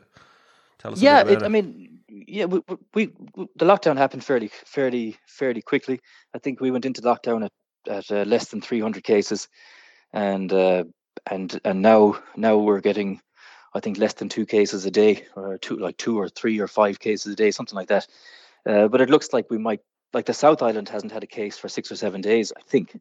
Tell 0.80 0.92
us. 0.92 1.02
Yeah, 1.02 1.22
it, 1.22 1.30
it. 1.30 1.44
I 1.44 1.48
mean, 1.48 2.00
yeah, 2.10 2.46
we, 2.46 2.62
we, 2.94 3.12
we, 3.36 3.48
the 3.56 3.66
lockdown 3.66 3.98
happened 3.98 4.24
fairly, 4.24 4.52
fairly, 4.66 5.16
fairly 5.28 5.62
quickly. 5.62 6.02
I 6.34 6.40
think 6.40 6.60
we 6.60 6.72
went 6.72 6.86
into 6.86 7.02
lockdown 7.02 7.46
at 7.46 7.52
at 7.88 8.12
uh, 8.12 8.24
less 8.24 8.50
than 8.50 8.62
300 8.62 9.04
cases, 9.04 9.48
and 10.14 10.52
uh, 10.52 10.84
and 11.30 11.60
and 11.64 11.82
now 11.82 12.22
now 12.36 12.58
we're 12.58 12.82
getting, 12.82 13.22
I 13.74 13.80
think, 13.80 13.98
less 13.98 14.14
than 14.14 14.30
two 14.30 14.46
cases 14.46 14.86
a 14.86 14.92
day, 14.92 15.26
or 15.36 15.58
two 15.58 15.78
like 15.78 15.98
two 15.98 16.20
or 16.20 16.30
three 16.30 16.60
or 16.60 16.68
five 16.68 17.00
cases 17.00 17.34
a 17.34 17.36
day, 17.36 17.52
something 17.52 17.76
like 17.76 17.88
that. 17.88 18.08
Uh, 18.66 18.88
but 18.88 19.02
it 19.02 19.10
looks 19.10 19.34
like 19.34 19.50
we 19.50 19.58
might 19.58 19.82
like 20.14 20.26
the 20.26 20.34
South 20.34 20.62
Island 20.62 20.90
hasn't 20.90 21.12
had 21.12 21.24
a 21.24 21.28
case 21.28 21.58
for 21.58 21.70
six 21.70 21.92
or 21.92 21.96
seven 21.96 22.22
days, 22.22 22.52
I 22.56 22.62
think. 22.62 23.00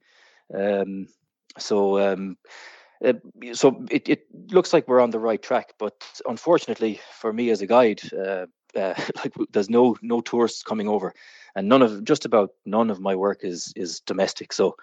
Um, 0.54 1.06
so 1.58 1.98
um, 1.98 2.36
uh, 3.04 3.14
so 3.52 3.84
it, 3.90 4.08
it 4.08 4.26
looks 4.52 4.72
like 4.72 4.86
we're 4.86 5.00
on 5.00 5.10
the 5.10 5.18
right 5.18 5.42
track, 5.42 5.74
but 5.78 5.94
unfortunately 6.26 7.00
for 7.18 7.32
me 7.32 7.50
as 7.50 7.62
a 7.62 7.66
guide, 7.66 8.00
uh, 8.12 8.46
uh, 8.76 8.94
like 9.16 9.32
there's 9.52 9.70
no 9.70 9.96
no 10.02 10.20
tourists 10.20 10.62
coming 10.62 10.88
over, 10.88 11.14
and 11.54 11.68
none 11.68 11.82
of 11.82 12.04
just 12.04 12.24
about 12.24 12.50
none 12.66 12.90
of 12.90 13.00
my 13.00 13.14
work 13.14 13.40
is 13.42 13.72
is 13.76 14.00
domestic. 14.00 14.52
So 14.52 14.76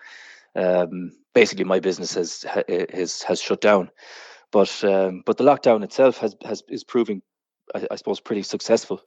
um, 0.55 1.11
basically, 1.33 1.65
my 1.65 1.79
business 1.79 2.13
has 2.15 2.45
has 2.67 3.21
has 3.23 3.41
shut 3.41 3.61
down. 3.61 3.91
But 4.51 4.83
um, 4.83 5.23
but 5.25 5.37
the 5.37 5.43
lockdown 5.43 5.83
itself 5.83 6.17
has 6.17 6.35
has 6.43 6.63
is 6.69 6.83
proving, 6.83 7.21
I, 7.75 7.87
I 7.91 7.95
suppose, 7.95 8.19
pretty 8.19 8.43
successful. 8.43 9.01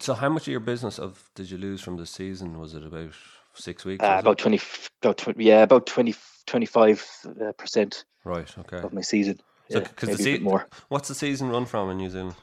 So, 0.00 0.14
how 0.14 0.28
much 0.28 0.42
of 0.42 0.52
your 0.52 0.60
business 0.60 0.98
of 0.98 1.30
did 1.34 1.50
you 1.50 1.58
lose 1.58 1.80
from 1.80 1.96
the 1.96 2.06
season? 2.06 2.58
Was 2.58 2.74
it 2.74 2.84
about 2.84 3.14
six 3.54 3.84
weeks? 3.84 4.04
Uh, 4.04 4.16
about 4.18 4.38
20, 4.38 4.60
about 5.02 5.18
20, 5.18 5.44
yeah, 5.44 5.62
about 5.62 5.86
20, 5.86 6.14
25 6.46 7.08
uh, 7.26 7.52
percent. 7.52 8.04
Right. 8.24 8.52
Okay. 8.58 8.78
Of 8.78 8.92
my 8.92 9.00
season. 9.00 9.40
So, 9.70 9.80
because 9.80 10.10
yeah, 10.10 10.14
the 10.16 10.22
se- 10.22 10.38
more. 10.38 10.68
What's 10.88 11.08
the 11.08 11.14
season 11.14 11.48
run 11.48 11.66
from 11.66 11.90
in 11.90 11.96
New 11.96 12.10
Zealand? 12.10 12.36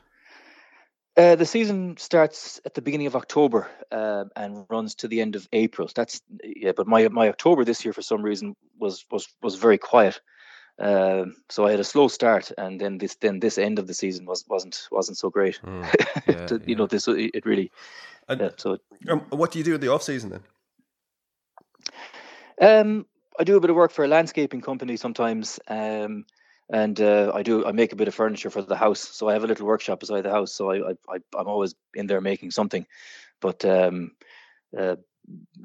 Uh, 1.17 1.35
the 1.35 1.45
season 1.45 1.97
starts 1.97 2.61
at 2.65 2.73
the 2.75 2.81
beginning 2.81 3.07
of 3.07 3.15
October 3.15 3.67
uh, 3.91 4.25
and 4.35 4.65
runs 4.69 4.95
to 4.95 5.07
the 5.07 5.19
end 5.19 5.35
of 5.35 5.47
April. 5.51 5.89
That's 5.93 6.21
yeah, 6.43 6.71
but 6.71 6.87
my 6.87 7.07
my 7.09 7.27
October 7.27 7.65
this 7.65 7.83
year 7.83 7.93
for 7.93 8.01
some 8.01 8.21
reason 8.21 8.55
was 8.77 9.05
was 9.11 9.27
was 9.41 9.55
very 9.55 9.77
quiet. 9.77 10.21
Uh, 10.79 11.25
so 11.49 11.67
I 11.67 11.71
had 11.71 11.81
a 11.81 11.83
slow 11.83 12.07
start, 12.07 12.53
and 12.57 12.79
then 12.79 12.99
this 12.99 13.15
then 13.15 13.41
this 13.41 13.57
end 13.57 13.79
of 13.79 13.87
the 13.87 13.93
season 13.93 14.25
was 14.25 14.45
wasn't 14.47 14.87
wasn't 14.91 15.17
so 15.17 15.29
great. 15.29 15.59
Mm, 15.61 15.83
yeah, 16.27 16.47
you 16.51 16.59
yeah. 16.65 16.75
know, 16.75 16.87
this 16.87 17.07
it 17.09 17.45
really. 17.45 17.71
And, 18.29 18.53
so 18.55 18.77
um, 19.09 19.19
what 19.29 19.51
do 19.51 19.59
you 19.59 19.65
do 19.65 19.75
in 19.75 19.81
the 19.81 19.91
off 19.91 20.03
season 20.03 20.29
then? 20.29 20.43
Um, 22.59 23.05
I 23.39 23.43
do 23.43 23.55
a 23.55 23.59
bit 23.61 23.69
of 23.69 23.75
work 23.75 23.91
for 23.91 24.03
a 24.03 24.07
landscaping 24.07 24.61
company 24.61 24.97
sometimes, 24.97 25.59
um, 25.67 26.25
and 26.71 26.99
uh, 26.99 27.31
I 27.33 27.41
do 27.41 27.65
I 27.65 27.71
make 27.71 27.93
a 27.93 27.95
bit 27.95 28.07
of 28.07 28.15
furniture 28.15 28.49
for 28.49 28.61
the 28.61 28.75
house. 28.75 28.99
So 28.99 29.29
I 29.29 29.33
have 29.33 29.43
a 29.43 29.47
little 29.47 29.65
workshop 29.65 30.01
beside 30.01 30.23
the 30.23 30.31
house. 30.31 30.51
So 30.53 30.71
I, 30.71 30.91
I 31.09 31.19
I'm 31.37 31.47
always 31.47 31.73
in 31.93 32.07
there 32.07 32.21
making 32.21 32.51
something. 32.51 32.85
But 33.39 33.63
um, 33.63 34.11
uh, 34.77 34.97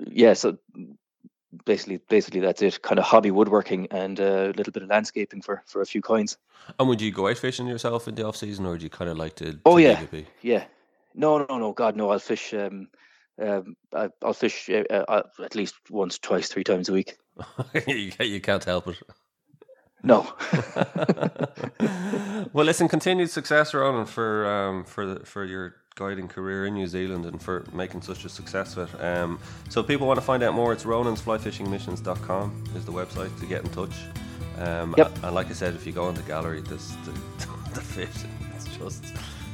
yeah, 0.06 0.34
so 0.34 0.58
basically 1.64 1.98
basically 2.08 2.40
that's 2.40 2.62
it. 2.62 2.80
Kind 2.82 2.98
of 2.98 3.04
hobby 3.04 3.30
woodworking 3.30 3.88
and 3.90 4.20
uh, 4.20 4.52
a 4.54 4.56
little 4.56 4.72
bit 4.72 4.82
of 4.82 4.88
landscaping 4.88 5.42
for 5.42 5.62
for 5.66 5.82
a 5.82 5.86
few 5.86 6.00
coins. 6.00 6.38
And 6.78 6.88
would 6.88 7.00
you 7.00 7.10
go 7.10 7.28
out 7.28 7.38
fishing 7.38 7.66
yourself 7.66 8.08
in 8.08 8.14
the 8.14 8.26
off 8.26 8.36
season, 8.36 8.66
or 8.66 8.78
do 8.78 8.84
you 8.84 8.90
kind 8.90 9.10
of 9.10 9.16
like 9.16 9.34
to? 9.36 9.58
Oh 9.66 9.76
yeah, 9.76 10.02
yeah. 10.42 10.64
No, 11.14 11.38
no, 11.38 11.58
no. 11.58 11.72
God, 11.72 11.96
no. 11.96 12.10
I'll 12.10 12.18
fish. 12.18 12.54
Um, 12.54 12.88
um, 13.40 13.76
I, 13.94 14.08
will 14.22 14.32
fish 14.32 14.70
uh, 14.70 14.84
uh, 14.92 15.22
at 15.42 15.54
least 15.54 15.74
once, 15.90 16.18
twice, 16.18 16.48
three 16.48 16.64
times 16.64 16.88
a 16.88 16.92
week. 16.92 17.16
you 17.86 18.40
can't 18.40 18.64
help 18.64 18.88
it. 18.88 18.96
No. 20.02 20.30
well, 22.52 22.66
listen, 22.66 22.88
continued 22.88 23.30
success, 23.30 23.72
Ronan, 23.72 24.04
for 24.04 24.46
um, 24.46 24.84
for 24.84 25.20
for 25.24 25.44
your 25.44 25.76
guiding 25.96 26.28
career 26.28 26.66
in 26.66 26.74
New 26.74 26.86
Zealand 26.86 27.24
and 27.24 27.40
for 27.40 27.64
making 27.72 28.02
such 28.02 28.24
a 28.24 28.28
success 28.28 28.76
of 28.76 28.94
it. 28.94 29.02
Um, 29.02 29.40
so, 29.70 29.80
if 29.80 29.86
people 29.86 30.06
want 30.06 30.18
to 30.18 30.24
find 30.24 30.42
out 30.42 30.52
more, 30.52 30.74
it's 30.74 30.84
ronansflyfishingmissions.com 30.84 32.64
is 32.76 32.84
the 32.84 32.92
website 32.92 33.38
to 33.40 33.46
get 33.46 33.64
in 33.64 33.70
touch. 33.70 33.94
Um, 34.58 34.94
yep. 34.98 35.10
And 35.22 35.34
like 35.34 35.48
I 35.48 35.52
said, 35.54 35.74
if 35.74 35.86
you 35.86 35.92
go 35.92 36.08
in 36.10 36.14
the 36.14 36.22
gallery, 36.22 36.60
this 36.60 36.94
the, 37.06 37.12
the 37.74 37.80
fish, 37.80 38.26
it's 38.54 38.76
just 38.76 39.04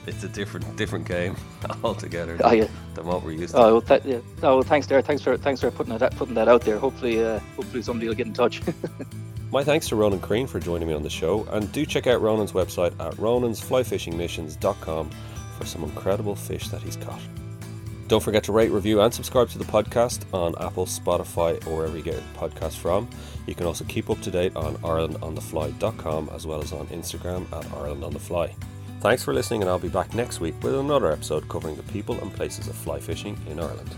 it's 0.07 0.25
a 0.25 0.29
different 0.29 0.77
different 0.77 1.07
game 1.07 1.37
altogether 1.85 2.37
than, 2.37 2.47
oh, 2.47 2.53
yeah. 2.53 2.69
than 2.95 3.07
what 3.07 3.23
we're 3.23 3.33
used 3.33 3.55
to. 3.55 3.61
Oh 3.61 3.73
well, 3.73 3.83
th- 3.83 4.05
yeah. 4.05 4.19
oh, 4.43 4.57
well 4.57 4.63
thanks 4.63 4.87
there. 4.87 5.03
Thanks 5.03 5.23
for 5.23 5.37
thanks 5.37 5.61
for 5.61 5.71
putting 5.71 5.97
that 5.97 6.17
putting 6.17 6.35
that 6.35 6.49
out 6.49 6.63
there. 6.63 6.79
Hopefully, 6.79 7.23
uh, 7.25 7.39
hopefully 7.57 7.83
somebody 7.83 8.09
will 8.09 8.15
get 8.15 8.27
in 8.27 8.33
touch. 8.33 8.63
My 9.53 9.65
thanks 9.65 9.89
to 9.89 9.97
Ronan 9.97 10.21
Crean 10.21 10.47
for 10.47 10.61
joining 10.61 10.87
me 10.87 10.95
on 10.95 11.03
the 11.03 11.11
show, 11.11 11.45
and 11.51 11.73
do 11.73 11.85
check 11.85 12.07
out 12.07 12.23
Ronan's 12.23 12.53
website 12.53 12.93
at 13.05 13.15
ronansflyfishingmissions.com 13.15 15.11
for 15.59 15.67
some 15.67 15.83
incredible 15.83 16.37
fish 16.37 16.69
that 16.69 16.81
he's 16.83 16.95
caught. 16.97 17.21
Don't 18.07 18.23
forget 18.23 18.45
to 18.45 18.53
rate, 18.53 18.71
review, 18.71 19.01
and 19.01 19.13
subscribe 19.13 19.49
to 19.51 19.59
the 19.59 19.65
podcast 19.65 20.23
on 20.33 20.55
Apple, 20.61 20.87
Spotify, 20.87 21.65
or 21.67 21.77
wherever 21.77 21.97
you 21.97 22.03
get 22.03 22.15
your 22.15 22.23
podcast 22.35 22.77
from. 22.77 23.09
You 23.47 23.55
can 23.55 23.67
also 23.67 23.85
keep 23.85 24.11
up 24.11 24.21
to 24.23 24.31
date 24.31 24.55
on 24.57 24.77
IrelandOnTheFly.com 24.79 26.31
as 26.33 26.47
well 26.47 26.61
as 26.61 26.73
on 26.73 26.87
Instagram 26.89 27.45
at 27.53 27.65
IrelandOnTheFly. 27.67 28.53
Thanks 29.01 29.25
for 29.25 29.33
listening, 29.33 29.63
and 29.63 29.71
I'll 29.71 29.79
be 29.79 29.89
back 29.89 30.15
next 30.15 30.41
week 30.41 30.55
with 30.63 30.75
another 30.75 31.11
episode 31.11 31.49
covering 31.49 31.75
the 31.75 31.83
people 31.85 32.21
and 32.21 32.31
places 32.35 32.69
of 32.69 32.75
fly 32.75 33.01
fishing 33.01 33.35
in 33.49 33.59
Ireland. 33.59 33.89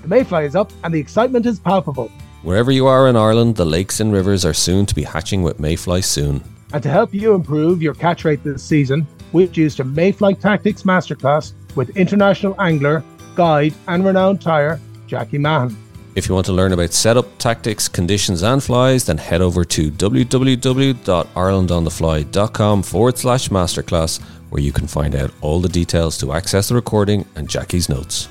The 0.00 0.08
mayfly 0.08 0.46
is 0.46 0.56
up 0.56 0.72
and 0.82 0.94
the 0.94 0.98
excitement 0.98 1.44
is 1.44 1.60
palpable. 1.60 2.10
Wherever 2.42 2.72
you 2.72 2.86
are 2.86 3.08
in 3.08 3.14
Ireland, 3.14 3.56
the 3.56 3.66
lakes 3.66 4.00
and 4.00 4.10
rivers 4.10 4.44
are 4.44 4.54
soon 4.54 4.86
to 4.86 4.94
be 4.94 5.02
hatching 5.02 5.42
with 5.42 5.60
mayfly 5.60 6.00
soon. 6.00 6.42
And 6.72 6.82
to 6.82 6.88
help 6.88 7.12
you 7.12 7.34
improve 7.34 7.82
your 7.82 7.94
catch 7.94 8.24
rate 8.24 8.42
this 8.42 8.62
season, 8.62 9.06
we've 9.32 9.54
used 9.54 9.80
a 9.80 9.84
Mayfly 9.84 10.40
Tactics 10.40 10.82
Masterclass 10.82 11.52
with 11.76 11.96
international 11.96 12.60
angler, 12.60 13.04
guide, 13.34 13.74
and 13.88 14.04
renowned 14.04 14.40
tyer, 14.40 14.78
Jackie 15.06 15.38
Mahan. 15.38 15.74
If 16.14 16.28
you 16.28 16.34
want 16.34 16.44
to 16.46 16.52
learn 16.52 16.72
about 16.72 16.92
setup, 16.92 17.38
tactics, 17.38 17.86
conditions, 17.88 18.42
and 18.42 18.62
flies, 18.62 19.06
then 19.06 19.16
head 19.16 19.40
over 19.40 19.64
to 19.64 19.90
www.irelandonthefly.com 19.90 22.82
forward 22.82 23.16
slash 23.16 23.48
masterclass, 23.48 24.20
where 24.50 24.60
you 24.60 24.72
can 24.72 24.86
find 24.86 25.14
out 25.14 25.32
all 25.40 25.60
the 25.60 25.70
details 25.70 26.18
to 26.18 26.34
access 26.34 26.68
the 26.68 26.74
recording 26.74 27.24
and 27.34 27.48
Jackie's 27.48 27.88
notes. 27.88 28.28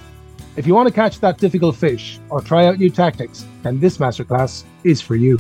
If 0.56 0.68
you 0.68 0.76
want 0.76 0.90
to 0.90 0.94
catch 0.94 1.20
that 1.22 1.40
difficult 1.40 1.76
fish 1.76 2.20
or 2.30 2.42
try 2.42 2.68
out 2.68 2.78
new 2.78 2.92
tactics, 2.92 3.48
then 3.64 3.80
this 3.80 3.98
masterclass 3.98 4.64
is 4.84 5.02
for 5.02 5.16
you. 5.16 5.40